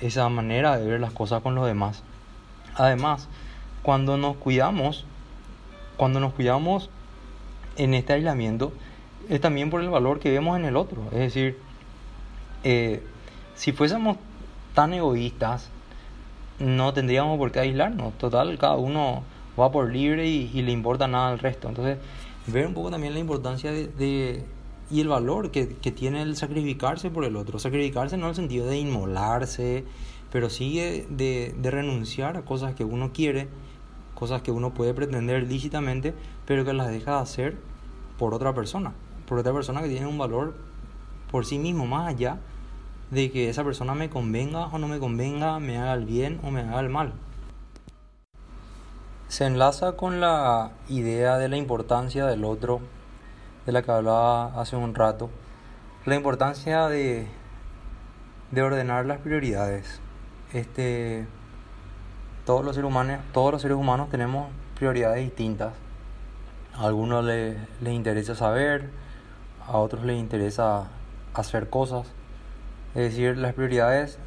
esa 0.00 0.28
manera 0.28 0.78
de 0.78 0.86
ver 0.86 1.00
las 1.00 1.12
cosas 1.12 1.42
con 1.42 1.54
los 1.54 1.66
demás. 1.66 2.02
Además, 2.74 3.28
cuando 3.82 4.16
nos 4.16 4.36
cuidamos, 4.36 5.04
cuando 5.96 6.20
nos 6.20 6.32
cuidamos 6.32 6.90
en 7.76 7.94
este 7.94 8.12
aislamiento, 8.12 8.72
es 9.28 9.40
también 9.40 9.70
por 9.70 9.80
el 9.80 9.88
valor 9.88 10.20
que 10.20 10.30
vemos 10.30 10.58
en 10.58 10.64
el 10.64 10.76
otro. 10.76 11.02
Es 11.12 11.18
decir, 11.18 11.58
eh, 12.64 13.02
si 13.54 13.72
fuésemos 13.72 14.16
tan 14.74 14.94
egoístas, 14.94 15.70
no 16.58 16.92
tendríamos 16.92 17.38
por 17.38 17.52
qué 17.52 17.60
aislarnos. 17.60 18.16
Total, 18.18 18.56
cada 18.58 18.76
uno 18.76 19.24
va 19.58 19.70
por 19.70 19.90
libre 19.92 20.28
y, 20.28 20.62
le 20.62 20.72
importa 20.72 21.06
nada 21.06 21.30
al 21.30 21.38
resto. 21.38 21.68
Entonces, 21.68 21.98
ver 22.46 22.66
un 22.66 22.74
poco 22.74 22.90
también 22.90 23.14
la 23.14 23.20
importancia 23.20 23.70
de, 23.70 24.44
y 24.90 25.00
el 25.00 25.08
valor 25.08 25.50
que, 25.50 25.66
tiene 25.66 26.22
el 26.22 26.36
sacrificarse 26.36 27.10
por 27.10 27.24
el 27.24 27.36
otro. 27.36 27.58
Sacrificarse 27.58 28.16
no 28.16 28.24
en 28.24 28.30
el 28.30 28.36
sentido 28.36 28.66
de 28.66 28.78
inmolarse, 28.78 29.84
pero 30.30 30.50
sí 30.50 30.78
de, 30.78 31.54
de, 31.56 31.70
renunciar 31.70 32.36
a 32.36 32.42
cosas 32.42 32.74
que 32.74 32.84
uno 32.84 33.12
quiere, 33.12 33.48
cosas 34.14 34.42
que 34.42 34.50
uno 34.50 34.72
puede 34.72 34.94
pretender 34.94 35.46
lícitamente, 35.48 36.14
pero 36.46 36.64
que 36.64 36.72
las 36.72 36.88
deja 36.88 37.16
de 37.16 37.22
hacer 37.22 37.56
por 38.18 38.34
otra 38.34 38.54
persona, 38.54 38.92
por 39.26 39.38
otra 39.38 39.52
persona 39.52 39.82
que 39.82 39.88
tiene 39.88 40.06
un 40.06 40.18
valor 40.18 40.54
por 41.30 41.44
sí 41.44 41.58
mismo, 41.58 41.86
más 41.86 42.08
allá 42.08 42.38
de 43.12 43.30
que 43.30 43.48
esa 43.48 43.62
persona 43.62 43.94
me 43.94 44.10
convenga 44.10 44.66
o 44.66 44.78
no 44.78 44.88
me 44.88 44.98
convenga, 44.98 45.60
me 45.60 45.78
haga 45.78 45.94
el 45.94 46.06
bien 46.06 46.40
o 46.42 46.50
me 46.50 46.62
haga 46.62 46.80
el 46.80 46.88
mal 46.88 47.12
se 49.32 49.46
enlaza 49.46 49.92
con 49.92 50.20
la 50.20 50.72
idea 50.90 51.38
de 51.38 51.48
la 51.48 51.56
importancia 51.56 52.26
del 52.26 52.44
otro, 52.44 52.82
de 53.64 53.72
la 53.72 53.80
que 53.80 53.90
hablaba 53.90 54.60
hace 54.60 54.76
un 54.76 54.94
rato, 54.94 55.30
la 56.04 56.16
importancia 56.16 56.86
de, 56.88 57.26
de 58.50 58.62
ordenar 58.62 59.06
las 59.06 59.20
prioridades. 59.20 60.02
Este, 60.52 61.26
todos, 62.44 62.62
los 62.62 62.74
seres 62.74 62.90
humanos, 62.90 63.20
todos 63.32 63.52
los 63.52 63.62
seres 63.62 63.78
humanos 63.78 64.10
tenemos 64.10 64.50
prioridades 64.74 65.24
distintas. 65.24 65.72
A 66.74 66.88
algunos 66.88 67.24
les, 67.24 67.56
les 67.80 67.94
interesa 67.94 68.34
saber, 68.34 68.90
a 69.66 69.78
otros 69.78 70.04
les 70.04 70.20
interesa 70.20 70.88
hacer 71.32 71.70
cosas. 71.70 72.06
Es 72.94 73.10
decir, 73.10 73.38
las 73.38 73.54
prioridades, 73.54 74.18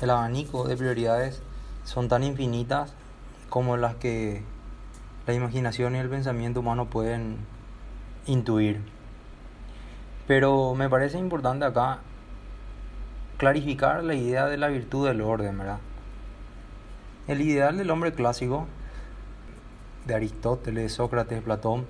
el 0.00 0.10
abanico 0.10 0.66
de 0.66 0.76
prioridades 0.76 1.42
son 1.84 2.08
tan 2.08 2.24
infinitas 2.24 2.92
como 3.48 3.76
las 3.76 3.94
que 3.94 4.42
la 5.26 5.34
imaginación 5.34 5.94
y 5.94 5.98
el 5.98 6.08
pensamiento 6.08 6.60
humano 6.60 6.86
pueden 6.86 7.36
intuir. 8.26 8.80
Pero 10.26 10.74
me 10.74 10.88
parece 10.88 11.18
importante 11.18 11.64
acá 11.64 12.00
clarificar 13.36 14.02
la 14.02 14.14
idea 14.14 14.46
de 14.46 14.56
la 14.56 14.68
virtud 14.68 15.06
del 15.06 15.20
orden, 15.20 15.56
¿verdad? 15.56 15.78
El 17.28 17.40
ideal 17.40 17.76
del 17.78 17.90
hombre 17.90 18.12
clásico 18.12 18.66
de 20.06 20.14
Aristóteles, 20.14 20.92
Sócrates, 20.92 21.42
Platón 21.42 21.86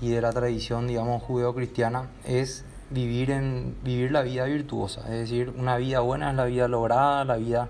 y 0.00 0.10
de 0.10 0.22
la 0.22 0.32
tradición, 0.32 0.86
digamos, 0.86 1.22
judeo-cristiana 1.22 2.08
es 2.24 2.64
vivir 2.90 3.30
en 3.30 3.76
vivir 3.82 4.12
la 4.12 4.22
vida 4.22 4.44
virtuosa, 4.44 5.02
es 5.02 5.18
decir, 5.18 5.52
una 5.56 5.76
vida 5.76 6.00
buena 6.00 6.30
es 6.30 6.36
la 6.36 6.44
vida 6.44 6.68
lograda, 6.68 7.24
la 7.24 7.36
vida 7.36 7.68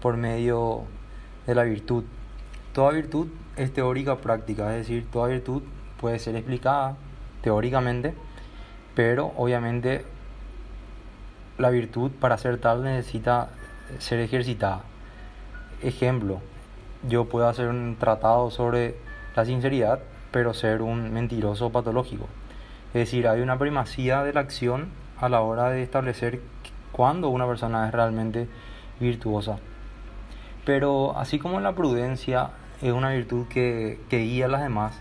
por 0.00 0.16
medio 0.16 0.82
de 1.46 1.54
la 1.54 1.64
virtud. 1.64 2.04
Toda 2.72 2.92
virtud 2.92 3.28
es 3.56 3.72
teórica 3.72 4.16
práctica, 4.16 4.72
es 4.76 4.86
decir, 4.86 5.06
toda 5.10 5.28
virtud 5.28 5.62
puede 6.00 6.18
ser 6.18 6.36
explicada 6.36 6.96
teóricamente, 7.42 8.14
pero 8.94 9.32
obviamente 9.36 10.04
la 11.58 11.70
virtud 11.70 12.10
para 12.10 12.36
ser 12.38 12.58
tal 12.58 12.82
necesita 12.82 13.48
ser 13.98 14.20
ejercitada. 14.20 14.82
Ejemplo, 15.82 16.40
yo 17.08 17.28
puedo 17.28 17.48
hacer 17.48 17.68
un 17.68 17.96
tratado 17.98 18.50
sobre 18.50 18.96
la 19.34 19.44
sinceridad, 19.44 20.00
pero 20.30 20.54
ser 20.54 20.82
un 20.82 21.12
mentiroso 21.12 21.70
patológico. 21.70 22.26
Es 22.94 23.00
decir, 23.00 23.26
hay 23.26 23.40
una 23.40 23.58
primacía 23.58 24.22
de 24.22 24.32
la 24.32 24.40
acción 24.40 24.88
a 25.18 25.28
la 25.28 25.40
hora 25.40 25.70
de 25.70 25.82
establecer 25.82 26.40
cuándo 26.92 27.30
una 27.30 27.46
persona 27.46 27.86
es 27.86 27.92
realmente 27.92 28.48
virtuosa. 29.00 29.58
Pero 30.66 31.16
así 31.16 31.38
como 31.38 31.60
la 31.60 31.74
prudencia 31.74 32.50
es 32.82 32.92
una 32.92 33.10
virtud 33.10 33.46
que, 33.48 33.98
que 34.10 34.18
guía 34.18 34.44
a 34.44 34.48
las 34.48 34.62
demás, 34.62 35.00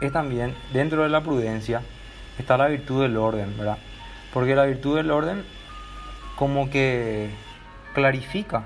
es 0.00 0.12
también 0.12 0.54
dentro 0.72 1.02
de 1.02 1.08
la 1.08 1.22
prudencia 1.22 1.82
está 2.38 2.56
la 2.56 2.68
virtud 2.68 3.02
del 3.02 3.16
orden, 3.16 3.56
¿verdad? 3.56 3.78
Porque 4.32 4.54
la 4.54 4.66
virtud 4.66 4.96
del 4.96 5.10
orden 5.10 5.44
como 6.36 6.70
que 6.70 7.30
clarifica 7.94 8.62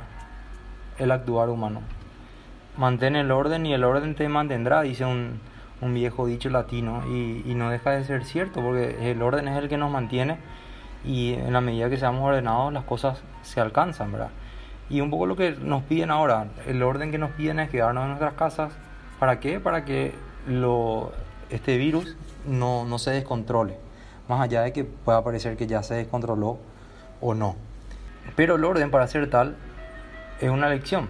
el 0.98 1.10
actuar 1.10 1.48
humano. 1.48 1.80
Mantén 2.76 3.16
el 3.16 3.30
orden 3.30 3.66
y 3.66 3.72
el 3.72 3.84
orden 3.84 4.14
te 4.14 4.28
mantendrá, 4.28 4.82
dice 4.82 5.04
un, 5.04 5.40
un 5.82 5.92
viejo 5.94 6.26
dicho 6.26 6.48
latino, 6.48 7.02
y, 7.06 7.54
no 7.54 7.68
deja 7.68 7.90
de 7.90 8.04
ser 8.04 8.24
cierto, 8.24 8.62
porque 8.62 9.10
el 9.10 9.20
orden 9.20 9.48
es 9.48 9.58
el 9.58 9.68
que 9.68 9.76
nos 9.76 9.90
mantiene 9.90 10.38
y 11.04 11.34
en 11.34 11.52
la 11.52 11.60
medida 11.60 11.90
que 11.90 11.96
seamos 11.96 12.22
ordenados 12.22 12.72
las 12.72 12.84
cosas 12.84 13.20
se 13.42 13.60
alcanzan, 13.60 14.12
¿verdad? 14.12 14.30
Y 14.88 15.00
un 15.00 15.10
poco 15.10 15.26
lo 15.26 15.34
que 15.34 15.52
nos 15.52 15.82
piden 15.82 16.10
ahora, 16.10 16.46
el 16.66 16.82
orden 16.82 17.10
que 17.10 17.18
nos 17.18 17.32
piden 17.32 17.58
es 17.58 17.68
quedarnos 17.68 18.02
en 18.04 18.08
nuestras 18.10 18.34
casas. 18.34 18.72
¿Para 19.18 19.40
qué? 19.40 19.58
Para 19.58 19.84
que 19.84 20.14
lo, 20.46 21.12
este 21.50 21.76
virus 21.76 22.16
no, 22.46 22.84
no 22.84 22.98
se 22.98 23.10
descontrole. 23.10 23.76
Más 24.28 24.40
allá 24.40 24.62
de 24.62 24.72
que 24.72 24.84
pueda 24.84 25.24
parecer 25.24 25.56
que 25.56 25.66
ya 25.66 25.82
se 25.82 25.94
descontroló 25.94 26.58
o 27.20 27.34
no. 27.34 27.56
Pero 28.36 28.54
el 28.54 28.64
orden 28.64 28.90
para 28.90 29.04
hacer 29.04 29.28
tal 29.30 29.56
es 30.40 30.50
una 30.50 30.68
lección. 30.68 31.08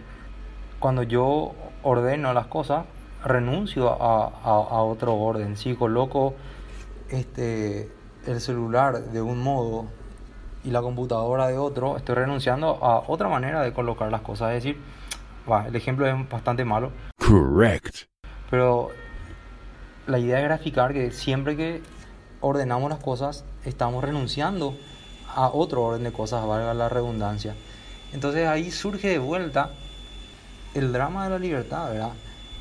Cuando 0.78 1.02
yo 1.02 1.52
ordeno 1.82 2.32
las 2.32 2.46
cosas, 2.46 2.86
renuncio 3.24 3.90
a, 3.90 4.26
a, 4.26 4.50
a 4.50 4.82
otro 4.82 5.14
orden. 5.14 5.56
Si 5.56 5.74
coloco 5.74 6.34
este, 7.08 7.90
el 8.26 8.40
celular 8.40 9.00
de 9.00 9.22
un 9.22 9.42
modo 9.42 9.86
y 10.64 10.70
la 10.70 10.80
computadora 10.80 11.48
de 11.48 11.58
otro, 11.58 11.96
estoy 11.96 12.14
renunciando 12.14 12.78
a 12.82 13.04
otra 13.08 13.28
manera 13.28 13.62
de 13.62 13.72
colocar 13.72 14.10
las 14.10 14.20
cosas. 14.20 14.54
Es 14.54 14.62
decir, 14.62 14.80
va, 15.50 15.66
el 15.66 15.74
ejemplo 15.74 16.06
es 16.06 16.28
bastante 16.28 16.64
malo. 16.64 16.92
Correct. 17.18 18.06
Pero 18.50 18.90
la 20.06 20.18
idea 20.18 20.38
es 20.38 20.44
graficar 20.44 20.92
que 20.92 21.10
siempre 21.10 21.56
que 21.56 21.82
ordenamos 22.40 22.90
las 22.90 23.00
cosas, 23.00 23.44
estamos 23.64 24.04
renunciando 24.04 24.76
a 25.34 25.48
otro 25.48 25.82
orden 25.82 26.04
de 26.04 26.12
cosas, 26.12 26.46
valga 26.46 26.74
la 26.74 26.88
redundancia. 26.88 27.54
Entonces 28.12 28.46
ahí 28.46 28.70
surge 28.70 29.08
de 29.08 29.18
vuelta 29.18 29.70
el 30.74 30.92
drama 30.92 31.24
de 31.24 31.30
la 31.30 31.38
libertad, 31.38 31.90
¿verdad? 31.90 32.12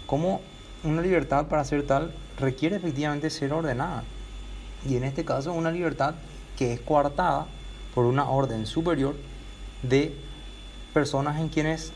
Como 0.05 0.41
una 0.83 1.01
libertad 1.01 1.47
para 1.47 1.63
ser 1.63 1.85
tal 1.85 2.11
requiere 2.39 2.75
efectivamente 2.75 3.29
ser 3.29 3.53
ordenada. 3.53 4.03
Y 4.87 4.95
en 4.95 5.03
este 5.03 5.23
caso 5.23 5.53
una 5.53 5.71
libertad 5.71 6.15
que 6.57 6.73
es 6.73 6.79
coartada 6.81 7.47
por 7.93 8.05
una 8.05 8.29
orden 8.29 8.65
superior 8.65 9.15
de 9.83 10.15
personas 10.93 11.39
en 11.39 11.49
quienes 11.49 11.91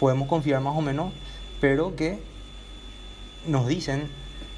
podemos 0.00 0.28
confiar 0.28 0.60
más 0.60 0.76
o 0.76 0.80
menos, 0.80 1.12
pero 1.60 1.94
que 1.96 2.20
nos 3.46 3.66
dicen, 3.66 4.08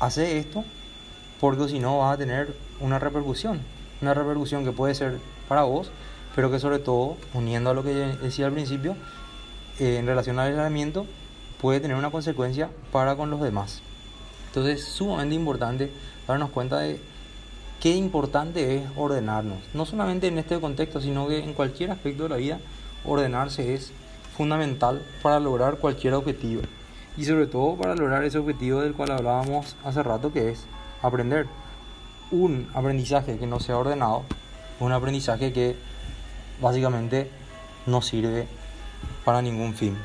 hace 0.00 0.38
esto, 0.38 0.64
porque 1.40 1.68
si 1.68 1.78
no 1.78 1.98
va 1.98 2.12
a 2.12 2.16
tener 2.16 2.54
una 2.80 2.98
repercusión, 2.98 3.60
una 4.00 4.14
repercusión 4.14 4.64
que 4.64 4.72
puede 4.72 4.94
ser 4.94 5.18
para 5.48 5.62
vos, 5.62 5.90
pero 6.34 6.50
que 6.50 6.58
sobre 6.58 6.78
todo, 6.78 7.16
uniendo 7.32 7.70
a 7.70 7.74
lo 7.74 7.82
que 7.82 7.94
decía 7.94 8.46
al 8.46 8.52
principio, 8.52 8.96
eh, 9.78 9.98
en 9.98 10.06
relación 10.06 10.38
al 10.38 10.48
aislamiento, 10.48 11.06
puede 11.60 11.80
tener 11.80 11.96
una 11.96 12.10
consecuencia 12.10 12.70
para 12.92 13.16
con 13.16 13.30
los 13.30 13.40
demás. 13.40 13.82
Entonces 14.48 14.80
es 14.80 14.84
sumamente 14.84 15.34
importante 15.34 15.90
darnos 16.26 16.50
cuenta 16.50 16.78
de 16.78 17.00
qué 17.80 17.94
importante 17.94 18.76
es 18.76 18.84
ordenarnos. 18.96 19.58
No 19.74 19.84
solamente 19.84 20.28
en 20.28 20.38
este 20.38 20.60
contexto, 20.60 21.00
sino 21.00 21.28
que 21.28 21.38
en 21.42 21.54
cualquier 21.54 21.90
aspecto 21.90 22.24
de 22.24 22.28
la 22.28 22.36
vida, 22.36 22.60
ordenarse 23.04 23.74
es 23.74 23.92
fundamental 24.36 25.02
para 25.22 25.40
lograr 25.40 25.78
cualquier 25.78 26.14
objetivo. 26.14 26.62
Y 27.16 27.24
sobre 27.24 27.46
todo 27.46 27.76
para 27.76 27.94
lograr 27.94 28.24
ese 28.24 28.38
objetivo 28.38 28.80
del 28.80 28.94
cual 28.94 29.12
hablábamos 29.12 29.76
hace 29.84 30.02
rato, 30.02 30.32
que 30.32 30.50
es 30.50 30.64
aprender. 31.02 31.46
Un 32.30 32.68
aprendizaje 32.74 33.38
que 33.38 33.46
no 33.46 33.60
sea 33.60 33.76
ordenado, 33.76 34.22
un 34.80 34.92
aprendizaje 34.92 35.52
que 35.52 35.76
básicamente 36.60 37.30
no 37.86 38.02
sirve 38.02 38.46
para 39.24 39.42
ningún 39.42 39.74
fin. 39.74 39.96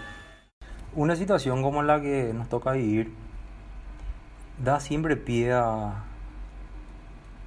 Una 0.96 1.16
situación 1.16 1.62
como 1.62 1.84
la 1.84 2.02
que 2.02 2.32
nos 2.34 2.50
toca 2.50 2.72
vivir 2.72 3.14
da 4.58 4.80
siempre 4.80 5.16
pie 5.18 5.54
a, 5.54 6.04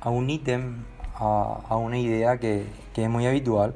a 0.00 0.10
un 0.10 0.30
ítem, 0.30 0.84
a, 1.16 1.58
a, 1.68 1.76
una 1.76 1.98
idea 1.98 2.38
que, 2.38 2.66
que, 2.94 3.02
es 3.02 3.10
muy 3.10 3.26
habitual, 3.26 3.74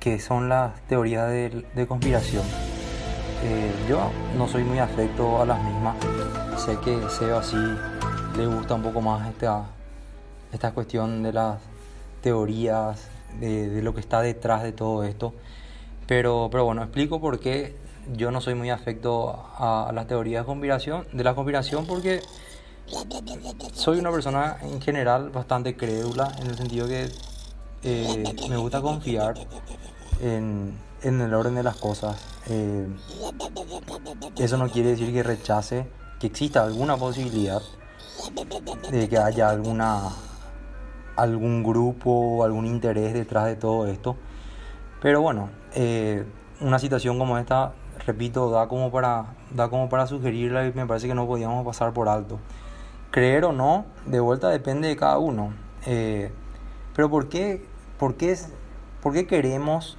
que 0.00 0.18
son 0.18 0.48
las 0.48 0.80
teorías 0.88 1.28
de, 1.28 1.64
de 1.76 1.86
conspiración. 1.86 2.42
Eh, 3.44 3.72
yo 3.88 4.10
no 4.36 4.48
soy 4.48 4.64
muy 4.64 4.80
afecto 4.80 5.40
a 5.40 5.46
las 5.46 5.62
mismas, 5.62 5.96
sé 6.56 6.76
que 6.80 7.08
Seba 7.10 7.38
así 7.38 7.56
le 8.36 8.46
gusta 8.48 8.74
un 8.74 8.82
poco 8.82 9.00
más 9.00 9.28
esta, 9.28 9.66
esta 10.52 10.72
cuestión 10.72 11.22
de 11.22 11.32
las 11.32 11.60
teorías, 12.20 13.08
de, 13.38 13.68
de, 13.68 13.80
lo 13.82 13.94
que 13.94 14.00
está 14.00 14.22
detrás 14.22 14.64
de 14.64 14.72
todo 14.72 15.04
esto, 15.04 15.34
pero, 16.08 16.48
pero 16.50 16.64
bueno, 16.64 16.82
explico 16.82 17.20
por 17.20 17.38
qué 17.38 17.76
yo 18.12 18.30
no 18.30 18.40
soy 18.40 18.54
muy 18.54 18.70
afecto 18.70 19.46
a, 19.56 19.90
las 19.94 20.06
teorías 20.06 20.42
de 20.42 20.46
conspiración, 20.46 21.06
de 21.12 21.24
la 21.24 21.34
conspiración 21.34 21.86
porque 21.86 22.20
soy 23.72 23.98
una 23.98 24.10
persona 24.10 24.58
en 24.62 24.80
general 24.80 25.30
bastante 25.30 25.76
crédula, 25.76 26.32
en 26.40 26.48
el 26.48 26.56
sentido 26.56 26.86
que 26.86 27.10
eh, 27.82 28.36
me 28.48 28.56
gusta 28.56 28.80
confiar 28.80 29.34
en, 30.20 30.74
en, 31.02 31.20
el 31.20 31.32
orden 31.34 31.54
de 31.54 31.62
las 31.62 31.76
cosas. 31.76 32.16
Eh, 32.48 32.86
eso 34.38 34.56
no 34.56 34.68
quiere 34.68 34.90
decir 34.90 35.12
que 35.12 35.22
rechace 35.22 35.86
que 36.20 36.26
exista 36.26 36.62
alguna 36.62 36.96
posibilidad 36.96 37.62
de 38.90 39.08
que 39.08 39.18
haya 39.18 39.48
alguna 39.48 40.10
algún 41.16 41.62
grupo, 41.62 42.44
algún 42.44 42.66
interés 42.66 43.14
detrás 43.14 43.46
de 43.46 43.56
todo 43.56 43.86
esto. 43.86 44.16
Pero 45.00 45.20
bueno, 45.20 45.50
eh, 45.74 46.24
una 46.60 46.78
situación 46.78 47.18
como 47.18 47.38
esta, 47.38 47.72
repito, 48.06 48.50
da 48.50 48.68
como 48.68 48.90
para 48.90 49.26
da 49.50 49.68
como 49.68 49.88
para 49.88 50.06
sugerirla 50.06 50.66
y 50.66 50.72
me 50.72 50.86
parece 50.86 51.08
que 51.08 51.14
no 51.14 51.26
podíamos 51.26 51.64
pasar 51.64 51.92
por 51.92 52.08
alto 52.08 52.38
creer 53.14 53.44
o 53.44 53.52
no, 53.52 53.86
de 54.06 54.18
vuelta 54.18 54.50
depende 54.50 54.88
de 54.88 54.96
cada 54.96 55.18
uno. 55.18 55.54
Eh, 55.86 56.32
pero 56.96 57.08
¿por 57.08 57.28
qué, 57.28 57.64
por, 57.96 58.16
qué, 58.16 58.36
¿por 59.00 59.12
qué 59.12 59.24
queremos 59.28 59.96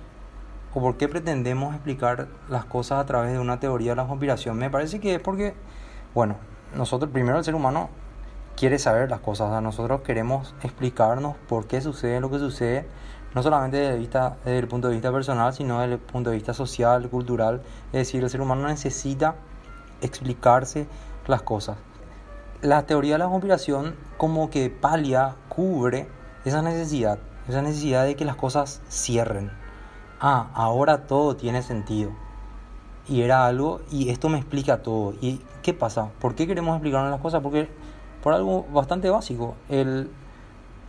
o 0.73 0.81
por 0.81 0.97
qué 0.97 1.07
pretendemos 1.07 1.73
explicar 1.73 2.27
las 2.49 2.65
cosas 2.65 2.99
a 2.99 3.05
través 3.05 3.31
de 3.31 3.39
una 3.39 3.61
teoría 3.61 3.91
de 3.91 3.95
la 3.95 4.05
conspiración? 4.05 4.57
Me 4.57 4.69
parece 4.69 4.99
que 4.99 5.15
es 5.15 5.21
porque, 5.21 5.53
bueno, 6.13 6.35
nosotros, 6.75 7.09
primero 7.09 7.37
el 7.37 7.45
ser 7.45 7.55
humano 7.55 7.89
quiere 8.57 8.79
saber 8.79 9.09
las 9.09 9.21
cosas, 9.21 9.49
o 9.49 9.61
nosotros 9.61 10.01
queremos 10.01 10.53
explicarnos 10.61 11.37
por 11.47 11.67
qué 11.67 11.79
sucede 11.79 12.19
lo 12.19 12.29
que 12.29 12.39
sucede, 12.39 12.85
no 13.35 13.43
solamente 13.43 13.77
desde, 13.77 14.57
el 14.57 14.67
punto 14.67 14.87
de 14.87 14.93
vista 14.95 15.11
personal, 15.11 15.53
sino 15.53 15.81
desde 15.81 15.93
el 15.93 15.99
punto 15.99 16.31
de 16.31 16.37
vista 16.37 16.53
social, 16.53 17.09
cultural. 17.09 17.61
Es 17.93 17.99
decir, 18.07 18.23
el 18.23 18.29
ser 18.29 18.41
humano 18.41 18.67
necesita 18.67 19.35
explicarse 20.01 20.87
las 21.27 21.43
cosas 21.43 21.77
la 22.65 22.85
teoría 22.85 23.13
de 23.13 23.19
la 23.19 23.27
conspiración 23.27 23.95
como 24.17 24.49
que 24.49 24.69
palia, 24.69 25.35
cubre 25.49 26.07
esa 26.45 26.61
necesidad, 26.61 27.19
esa 27.47 27.61
necesidad 27.61 28.05
de 28.05 28.15
que 28.15 28.25
las 28.25 28.35
cosas 28.35 28.81
cierren. 28.89 29.51
Ah, 30.19 30.49
ahora 30.53 31.05
todo 31.05 31.35
tiene 31.35 31.61
sentido. 31.61 32.11
Y 33.07 33.21
era 33.21 33.45
algo, 33.45 33.81
y 33.91 34.09
esto 34.09 34.29
me 34.29 34.39
explica 34.39 34.81
todo. 34.81 35.13
¿Y 35.21 35.41
qué 35.61 35.73
pasa? 35.73 36.09
¿Por 36.19 36.33
qué 36.33 36.47
queremos 36.47 36.75
explicarnos 36.75 37.11
las 37.11 37.21
cosas? 37.21 37.41
Porque 37.41 37.69
por 38.23 38.33
algo 38.33 38.65
bastante 38.73 39.09
básico, 39.09 39.55
el, 39.69 40.09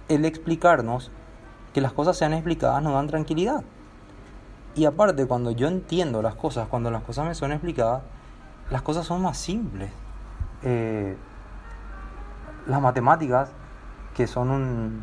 el 0.09 0.25
explicarnos 0.25 1.11
que 1.77 1.83
las 1.83 1.93
cosas 1.93 2.17
sean 2.17 2.33
explicadas 2.33 2.83
nos 2.83 2.95
dan 2.95 3.07
tranquilidad. 3.07 3.63
Y 4.75 4.87
aparte, 4.87 5.27
cuando 5.27 5.51
yo 5.51 5.69
entiendo 5.69 6.23
las 6.23 6.35
cosas, 6.35 6.69
cuando 6.69 6.91
las 6.91 7.03
cosas 7.03 7.27
me 7.27 7.35
son 7.35 7.53
explicadas, 7.53 8.01
las 8.71 8.81
cosas 8.81 9.05
son 9.05 9.21
más 9.21 9.37
simples. 9.37 9.91
Eh, 10.63 11.19
las 12.67 12.81
matemáticas, 12.81 13.51
que 14.15 14.27
son 14.27 14.49
un, 14.49 15.03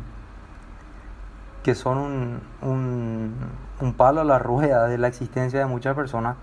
que 1.62 1.76
son 1.76 1.96
un, 1.96 2.40
un, 3.80 3.94
palo 3.94 4.22
a 4.22 4.24
la 4.24 4.40
rueda 4.40 4.88
de 4.88 4.98
la 4.98 5.06
existencia 5.06 5.60
de 5.60 5.66
muchas 5.66 5.94
personas, 5.94 6.34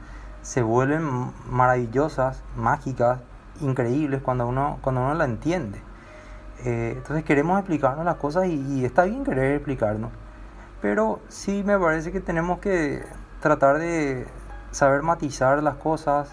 se 0.44 0.62
vuelven 0.62 1.34
maravillosas, 1.50 2.42
mágicas, 2.56 3.20
increíbles 3.60 4.22
cuando 4.22 4.48
uno, 4.48 4.78
cuando 4.82 5.02
uno 5.02 5.14
la 5.14 5.26
entiende. 5.26 5.82
Eh, 6.64 6.94
entonces 6.96 7.26
queremos 7.26 7.58
explicarnos 7.58 8.06
las 8.06 8.18
cosas 8.18 8.48
y, 8.48 8.86
está 8.86 9.04
bien 9.04 9.24
querer 9.24 9.56
explicarnos, 9.56 10.12
pero 10.82 11.20
sí 11.28 11.64
me 11.64 11.78
parece 11.78 12.12
que 12.12 12.20
tenemos 12.20 12.60
que 12.60 13.04
tratar 13.40 13.78
de 13.78 14.28
saber 14.72 15.04
matizar 15.04 15.62
las 15.62 15.76
cosas, 15.76 16.32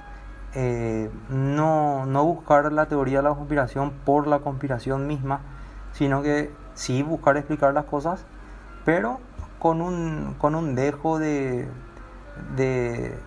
eh, 0.55 1.11
no, 1.29 2.07
no 2.07 2.25
buscar 2.25 2.73
la 2.73 2.87
teoría 2.87 3.19
de 3.19 3.25
la 3.25 3.35
conspiración 3.35 3.93
por 4.05 4.27
la 4.27 4.39
conspiración 4.39 5.07
misma, 5.07 5.41
sino 5.93 6.23
que 6.23 6.51
sí 6.75 7.03
buscar 7.03 7.37
explicar 7.37 7.75
las 7.75 7.85
cosas, 7.85 8.25
pero 8.85 9.21
con 9.59 9.83
un, 9.83 10.35
con 10.39 10.55
un 10.55 10.75
dejo 10.75 11.19
de, 11.19 11.69
de, 12.57 13.19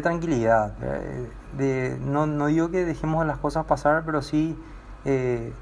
tranquilidad. 0.00 0.72
De, 1.56 1.98
no, 2.00 2.26
no, 2.26 2.46
digo 2.46 2.70
que 2.70 2.84
dejemos 2.84 3.24
las 3.26 3.38
cosas 3.38 3.66
pasar, 3.66 4.02
pero 4.06 4.22
sí 4.22 4.58
eh, 5.04 5.52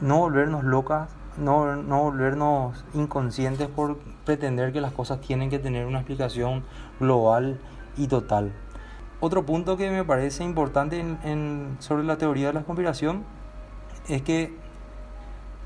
no 0.00 0.18
volvernos 0.18 0.64
locas, 0.64 1.10
no, 1.38 1.76
no 1.76 2.02
volvernos 2.02 2.84
inconscientes 2.94 3.68
por 3.68 3.98
pretender 4.24 4.72
que 4.72 4.80
las 4.80 4.92
cosas 4.92 5.20
tienen 5.20 5.50
que 5.50 5.58
tener 5.58 5.86
una 5.86 5.98
explicación 5.98 6.64
global 7.00 7.60
y 7.96 8.08
total. 8.08 8.52
Otro 9.20 9.44
punto 9.44 9.76
que 9.76 9.90
me 9.90 10.04
parece 10.04 10.44
importante 10.44 11.04
sobre 11.80 12.04
la 12.04 12.18
teoría 12.18 12.48
de 12.48 12.52
la 12.52 12.62
conspiración 12.62 13.24
es 14.08 14.22
que 14.22 14.54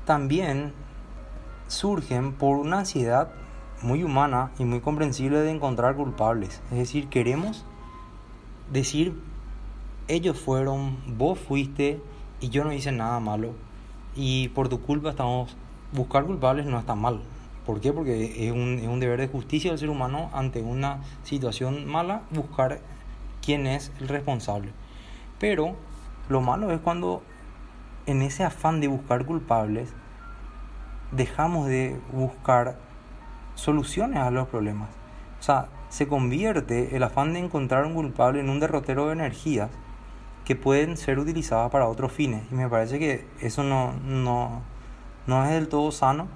también 0.05 0.73
surgen 1.67 2.33
por 2.33 2.57
una 2.57 2.79
ansiedad 2.79 3.29
muy 3.81 4.03
humana 4.03 4.51
y 4.57 4.65
muy 4.65 4.79
comprensible 4.79 5.39
de 5.39 5.51
encontrar 5.51 5.95
culpables. 5.95 6.61
Es 6.71 6.77
decir, 6.77 7.09
queremos 7.09 7.65
decir, 8.71 9.21
ellos 10.07 10.39
fueron, 10.39 10.97
vos 11.17 11.37
fuiste 11.37 12.01
y 12.39 12.49
yo 12.49 12.63
no 12.63 12.73
hice 12.73 12.91
nada 12.91 13.19
malo. 13.19 13.51
Y 14.15 14.49
por 14.49 14.69
tu 14.69 14.81
culpa 14.81 15.11
estamos... 15.11 15.55
Buscar 15.93 16.25
culpables 16.25 16.65
no 16.65 16.79
está 16.79 16.95
mal. 16.95 17.21
¿Por 17.65 17.79
qué? 17.79 17.93
Porque 17.93 18.47
es 18.47 18.51
un, 18.51 18.79
es 18.79 18.87
un 18.87 18.99
deber 18.99 19.19
de 19.19 19.27
justicia 19.27 19.71
del 19.71 19.79
ser 19.79 19.89
humano 19.89 20.29
ante 20.33 20.61
una 20.61 20.99
situación 21.23 21.85
mala 21.85 22.23
buscar 22.31 22.79
quién 23.41 23.67
es 23.67 23.91
el 23.99 24.07
responsable. 24.07 24.71
Pero 25.39 25.75
lo 26.29 26.41
malo 26.41 26.71
es 26.71 26.79
cuando 26.79 27.23
en 28.05 28.21
ese 28.21 28.43
afán 28.43 28.81
de 28.81 28.87
buscar 28.87 29.25
culpables 29.25 29.93
dejamos 31.11 31.67
de 31.67 31.99
buscar 32.11 32.77
soluciones 33.55 34.19
a 34.19 34.31
los 34.31 34.47
problemas. 34.47 34.89
O 35.39 35.43
sea, 35.43 35.67
se 35.89 36.07
convierte 36.07 36.95
el 36.95 37.03
afán 37.03 37.33
de 37.33 37.39
encontrar 37.39 37.85
un 37.85 37.93
culpable 37.93 38.39
en 38.39 38.49
un 38.49 38.59
derrotero 38.59 39.07
de 39.07 39.13
energías 39.13 39.69
que 40.45 40.55
pueden 40.55 40.97
ser 40.97 41.19
utilizadas 41.19 41.71
para 41.71 41.87
otros 41.87 42.11
fines. 42.11 42.43
Y 42.51 42.55
me 42.55 42.67
parece 42.67 42.99
que 42.99 43.25
eso 43.39 43.63
no, 43.63 43.93
no, 44.05 44.61
no 45.27 45.43
es 45.45 45.51
del 45.51 45.69
todo 45.69 45.91
sano 45.91 46.27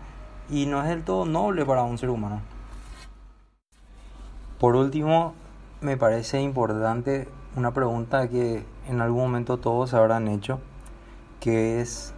y 0.49 0.65
no 0.65 0.81
es 0.81 0.87
del 0.87 1.03
todo 1.03 1.25
noble 1.25 1.65
para 1.65 1.83
un 1.83 1.97
ser 1.97 2.09
humano. 2.09 2.41
Por 4.59 4.75
último, 4.75 5.33
me 5.81 5.97
parece 5.97 6.41
importante 6.41 7.27
una 7.55 7.73
pregunta 7.73 8.27
que 8.29 8.65
en 8.87 9.01
algún 9.01 9.23
momento 9.23 9.57
todos 9.57 9.93
habrán 9.93 10.27
hecho, 10.27 10.59
que 11.39 11.81
es, 11.81 12.13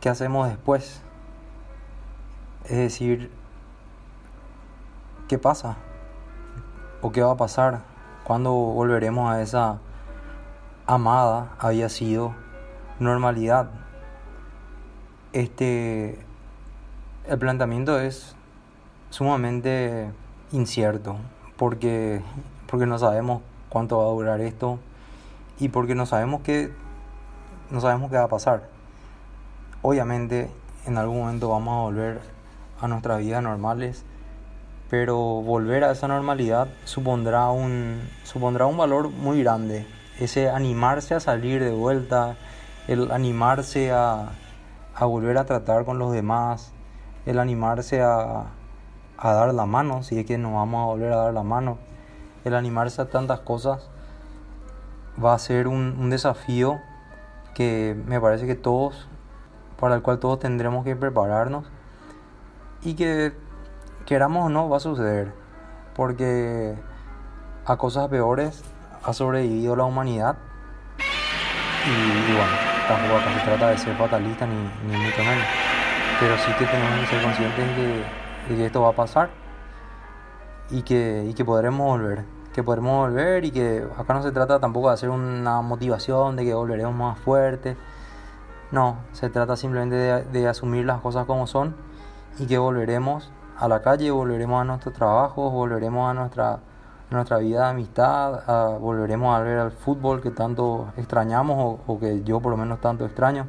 ¿qué 0.00 0.08
hacemos 0.08 0.48
después? 0.48 1.02
Es 2.64 2.76
decir, 2.76 3.30
¿qué 5.28 5.38
pasa? 5.38 5.76
¿O 7.02 7.12
qué 7.12 7.22
va 7.22 7.32
a 7.32 7.36
pasar? 7.36 7.82
¿Cuándo 8.24 8.52
volveremos 8.52 9.30
a 9.30 9.40
esa 9.42 9.78
amada, 10.86 11.54
había 11.58 11.88
sido 11.88 12.34
normalidad? 12.98 13.85
Este, 15.32 16.18
el 17.28 17.38
planteamiento 17.38 17.98
es 17.98 18.36
sumamente 19.10 20.10
incierto 20.52 21.16
porque, 21.56 22.22
porque 22.66 22.86
no 22.86 22.98
sabemos 22.98 23.42
cuánto 23.68 23.98
va 23.98 24.04
a 24.04 24.08
durar 24.08 24.40
esto 24.40 24.78
y 25.58 25.68
porque 25.68 25.94
no 25.94 26.06
sabemos 26.06 26.42
qué, 26.42 26.72
no 27.70 27.80
sabemos 27.80 28.10
qué 28.10 28.16
va 28.16 28.24
a 28.24 28.28
pasar. 28.28 28.68
Obviamente 29.82 30.50
en 30.86 30.98
algún 30.98 31.18
momento 31.20 31.48
vamos 31.48 31.72
a 31.72 31.82
volver 31.82 32.20
a 32.80 32.88
nuestras 32.88 33.18
vidas 33.18 33.42
normales, 33.42 34.04
pero 34.88 35.16
volver 35.16 35.84
a 35.84 35.90
esa 35.90 36.08
normalidad 36.08 36.68
supondrá 36.84 37.50
un, 37.50 38.08
supondrá 38.24 38.66
un 38.66 38.76
valor 38.76 39.10
muy 39.10 39.42
grande. 39.42 39.86
Ese 40.20 40.48
animarse 40.48 41.14
a 41.14 41.20
salir 41.20 41.62
de 41.62 41.72
vuelta, 41.72 42.36
el 42.88 43.10
animarse 43.10 43.92
a, 43.92 44.30
a 44.96 45.04
volver 45.04 45.36
a 45.38 45.44
tratar 45.44 45.84
con 45.84 45.98
los 45.98 46.12
demás, 46.12 46.72
el 47.26 47.38
animarse 47.38 48.02
a, 48.02 48.46
a 49.18 49.32
dar 49.32 49.52
la 49.52 49.66
mano, 49.66 50.02
si 50.02 50.18
es 50.18 50.26
que 50.26 50.38
nos 50.38 50.54
vamos 50.54 50.82
a 50.82 50.86
volver 50.86 51.12
a 51.12 51.16
dar 51.16 51.34
la 51.34 51.42
mano, 51.42 51.78
el 52.44 52.54
animarse 52.54 53.02
a 53.02 53.10
tantas 53.10 53.40
cosas 53.40 53.90
va 55.22 55.34
a 55.34 55.38
ser 55.38 55.68
un, 55.68 55.96
un 55.98 56.10
desafío 56.10 56.80
que 57.54 57.96
me 58.06 58.20
parece 58.20 58.46
que 58.46 58.54
todos, 58.54 59.08
para 59.78 59.94
el 59.94 60.02
cual 60.02 60.18
todos 60.18 60.38
tendremos 60.38 60.84
que 60.84 60.96
prepararnos 60.96 61.66
y 62.82 62.94
que 62.94 63.34
queramos 64.06 64.46
o 64.46 64.48
no 64.48 64.68
va 64.68 64.78
a 64.78 64.80
suceder, 64.80 65.32
porque 65.94 66.74
a 67.66 67.76
cosas 67.76 68.08
peores 68.08 68.62
ha 69.02 69.12
sobrevivido 69.12 69.76
la 69.76 69.84
humanidad 69.84 70.36
y, 71.86 72.32
bueno, 72.32 72.75
tampoco 72.86 73.20
se 73.20 73.44
trata 73.44 73.70
de 73.70 73.78
ser 73.78 73.96
fatalista 73.96 74.46
ni, 74.46 74.54
ni 74.54 74.96
mucho 74.96 75.18
menos, 75.18 75.44
pero 76.20 76.36
sí 76.38 76.52
que 76.58 76.66
tenemos 76.66 77.00
que 77.00 77.06
ser 77.06 77.22
conscientes 77.22 77.76
de 78.48 78.56
que 78.56 78.66
esto 78.66 78.82
va 78.82 78.90
a 78.90 78.92
pasar 78.92 79.30
y 80.70 80.82
que, 80.82 81.24
y 81.28 81.34
que 81.34 81.44
podremos 81.44 81.86
volver, 81.98 82.24
que 82.54 82.62
podremos 82.62 83.08
volver 83.08 83.44
y 83.44 83.50
que 83.50 83.84
acá 83.96 84.14
no 84.14 84.22
se 84.22 84.32
trata 84.32 84.60
tampoco 84.60 84.88
de 84.88 84.94
hacer 84.94 85.10
una 85.10 85.60
motivación 85.62 86.36
de 86.36 86.44
que 86.44 86.54
volveremos 86.54 86.94
más 86.94 87.18
fuertes, 87.18 87.76
no, 88.72 88.98
se 89.12 89.30
trata 89.30 89.56
simplemente 89.56 89.96
de 90.24 90.48
asumir 90.48 90.84
las 90.84 91.00
cosas 91.00 91.26
como 91.26 91.46
son 91.46 91.76
y 92.38 92.46
que 92.46 92.58
volveremos 92.58 93.30
a 93.58 93.68
la 93.68 93.80
calle, 93.82 94.10
volveremos 94.10 94.60
a 94.60 94.64
nuestros 94.64 94.94
trabajos, 94.94 95.52
volveremos 95.52 96.10
a 96.10 96.14
nuestra, 96.14 96.60
nuestra 97.10 97.38
vida 97.38 97.62
de 97.62 97.66
amistad, 97.68 98.78
volveremos 98.78 99.36
a 99.36 99.40
ver 99.40 99.58
al 99.58 99.70
fútbol 99.70 100.20
que 100.20 100.30
tanto 100.30 100.92
extrañamos 100.96 101.80
o, 101.86 101.98
que 101.98 102.24
yo 102.24 102.40
por 102.40 102.50
lo 102.50 102.56
menos 102.56 102.80
tanto 102.80 103.04
extraño. 103.04 103.46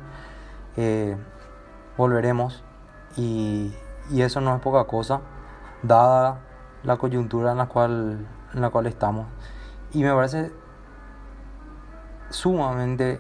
Eh, 0.75 1.17
volveremos 1.97 2.63
y, 3.15 3.73
y, 4.11 4.21
eso 4.21 4.41
no 4.41 4.55
es 4.55 4.61
poca 4.61 4.83
cosa, 4.83 5.21
dada 5.81 6.39
la 6.83 6.97
coyuntura 6.97 7.51
en 7.51 7.57
la 7.57 7.65
cual, 7.65 8.27
en 8.53 8.61
la 8.61 8.69
cual 8.69 8.85
estamos. 8.85 9.25
Y 9.91 10.03
me 10.03 10.13
parece 10.13 10.51
sumamente 12.29 13.19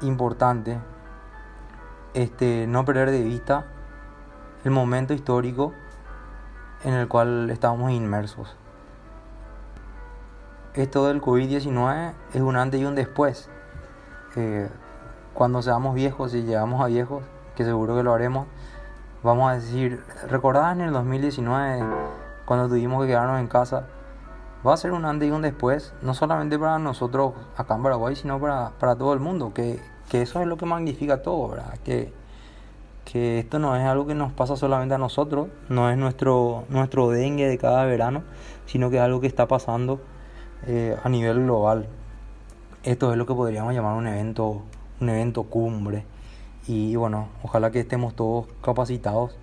importante 0.00 0.78
este, 2.14 2.66
no 2.66 2.84
perder 2.84 3.10
de 3.10 3.22
vista 3.22 3.66
el 4.64 4.70
momento 4.70 5.14
histórico 5.14 5.72
en 6.82 6.94
el 6.94 7.08
cual 7.08 7.50
estamos 7.50 7.92
inmersos. 7.92 8.56
Esto 10.76 11.06
del 11.06 11.22
COVID-19 11.22 12.12
es 12.34 12.40
un 12.42 12.54
antes 12.54 12.78
y 12.78 12.84
un 12.84 12.94
después. 12.94 13.48
Eh, 14.36 14.68
cuando 15.32 15.62
seamos 15.62 15.94
viejos 15.94 16.34
y 16.34 16.42
llegamos 16.42 16.82
a 16.82 16.88
viejos, 16.88 17.22
que 17.54 17.64
seguro 17.64 17.96
que 17.96 18.02
lo 18.02 18.12
haremos, 18.12 18.46
vamos 19.22 19.50
a 19.50 19.54
decir, 19.54 20.04
¿recordás 20.28 20.76
en 20.76 20.82
el 20.82 20.92
2019 20.92 21.82
cuando 22.44 22.68
tuvimos 22.68 23.00
que 23.00 23.08
quedarnos 23.08 23.40
en 23.40 23.46
casa? 23.46 23.86
Va 24.66 24.74
a 24.74 24.76
ser 24.76 24.92
un 24.92 25.06
antes 25.06 25.26
y 25.26 25.30
un 25.30 25.40
después, 25.40 25.94
no 26.02 26.12
solamente 26.12 26.58
para 26.58 26.78
nosotros 26.78 27.32
acá 27.56 27.76
en 27.76 27.82
Paraguay, 27.82 28.14
sino 28.14 28.38
para, 28.38 28.72
para 28.78 28.96
todo 28.96 29.14
el 29.14 29.20
mundo, 29.20 29.54
que, 29.54 29.80
que 30.10 30.20
eso 30.20 30.42
es 30.42 30.46
lo 30.46 30.58
que 30.58 30.66
magnifica 30.66 31.22
todo, 31.22 31.48
¿verdad? 31.48 31.78
Que, 31.84 32.12
que 33.06 33.38
esto 33.38 33.58
no 33.58 33.76
es 33.76 33.86
algo 33.86 34.06
que 34.06 34.14
nos 34.14 34.30
pasa 34.34 34.56
solamente 34.56 34.94
a 34.94 34.98
nosotros, 34.98 35.48
no 35.70 35.88
es 35.88 35.96
nuestro, 35.96 36.64
nuestro 36.68 37.08
dengue 37.08 37.48
de 37.48 37.56
cada 37.56 37.86
verano, 37.86 38.24
sino 38.66 38.90
que 38.90 38.96
es 38.96 39.02
algo 39.02 39.22
que 39.22 39.26
está 39.26 39.48
pasando 39.48 40.00
eh, 40.66 40.96
a 41.02 41.08
nivel 41.08 41.44
global. 41.44 41.86
Esto 42.82 43.12
es 43.12 43.18
lo 43.18 43.26
que 43.26 43.34
podríamos 43.34 43.74
llamar 43.74 43.96
un 43.96 44.06
evento, 44.06 44.62
un 45.00 45.08
evento 45.08 45.44
cumbre. 45.44 46.04
Y 46.66 46.96
bueno, 46.96 47.28
ojalá 47.42 47.70
que 47.70 47.80
estemos 47.80 48.14
todos 48.14 48.46
capacitados 48.62 49.36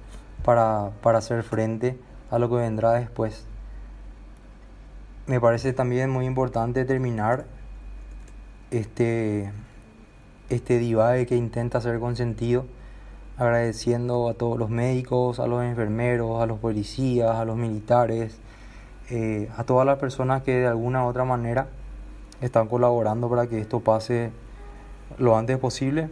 para, 0.43 0.91
para 1.02 1.19
hacer 1.19 1.43
frente 1.43 1.97
a 2.32 2.39
lo 2.39 2.49
que 2.49 2.56
vendrá 2.56 2.93
después. 2.93 3.45
Me 5.28 5.39
parece 5.39 5.73
también 5.73 6.10
muy 6.10 6.26
importante 6.26 6.84
terminar 6.86 7.45
este, 8.71 9.52
este 10.49 10.80
divague 10.80 11.26
que 11.26 11.36
intenta 11.36 11.80
ser 11.80 11.99
consentido 11.99 12.65
agradeciendo 13.38 14.30
a 14.30 14.36
todos 14.36 14.60
los 14.60 14.69
médicos, 14.69 15.39
a 15.39 15.47
los 15.47 15.63
enfermeros, 15.63 16.41
a 16.41 16.45
los 16.45 16.60
policías, 16.60 17.36
a 17.36 17.45
los 17.45 17.58
militares, 17.58 18.39
eh, 19.10 19.50
a 19.58 19.63
todas 19.63 19.86
las 19.86 20.00
personas 20.00 20.44
que 20.44 20.60
de 20.60 20.68
alguna 20.68 21.06
u 21.06 21.08
otra 21.08 21.26
manera 21.26 21.68
están 22.42 22.68
colaborando 22.68 23.30
para 23.30 23.48
que 23.48 23.60
esto 23.60 23.80
pase 23.80 24.32
lo 25.18 25.38
antes 25.38 25.58
posible, 25.58 26.10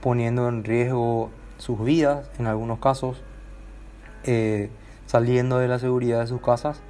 poniendo 0.00 0.48
en 0.48 0.64
riesgo 0.64 1.30
sus 1.58 1.82
vidas 1.82 2.28
en 2.38 2.46
algunos 2.46 2.78
casos, 2.78 3.22
eh, 4.24 4.70
saliendo 5.06 5.58
de 5.58 5.68
la 5.68 5.78
seguridad 5.78 6.20
de 6.20 6.26
sus 6.26 6.40
casas. 6.40 6.80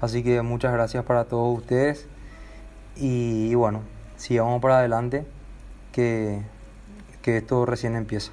Así 0.00 0.22
que 0.22 0.42
muchas 0.42 0.72
gracias 0.72 1.04
para 1.04 1.24
todos 1.24 1.58
ustedes 1.58 2.06
y, 2.96 3.48
y 3.50 3.54
bueno, 3.54 3.80
sigamos 4.16 4.60
para 4.60 4.78
adelante, 4.78 5.26
que 5.92 6.42
que 7.28 7.36
esto 7.36 7.66
recién 7.66 7.94
empieza. 7.94 8.32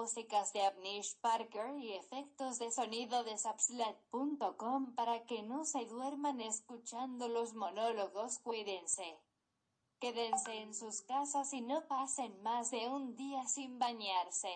Músicas 0.00 0.54
de 0.54 0.62
Avnish 0.62 1.14
Parker 1.20 1.76
y 1.78 1.92
efectos 1.92 2.58
de 2.58 2.70
sonido 2.70 3.22
de 3.22 3.36
Subslat.com 3.36 4.94
para 4.94 5.26
que 5.26 5.42
no 5.42 5.66
se 5.66 5.84
duerman 5.84 6.40
escuchando 6.40 7.28
los 7.28 7.52
monólogos. 7.52 8.38
Cuídense. 8.38 9.18
Quédense 9.98 10.54
en 10.62 10.74
sus 10.74 11.02
casas 11.02 11.52
y 11.52 11.60
no 11.60 11.86
pasen 11.86 12.42
más 12.42 12.70
de 12.70 12.88
un 12.88 13.14
día 13.14 13.46
sin 13.46 13.78
bañarse. 13.78 14.48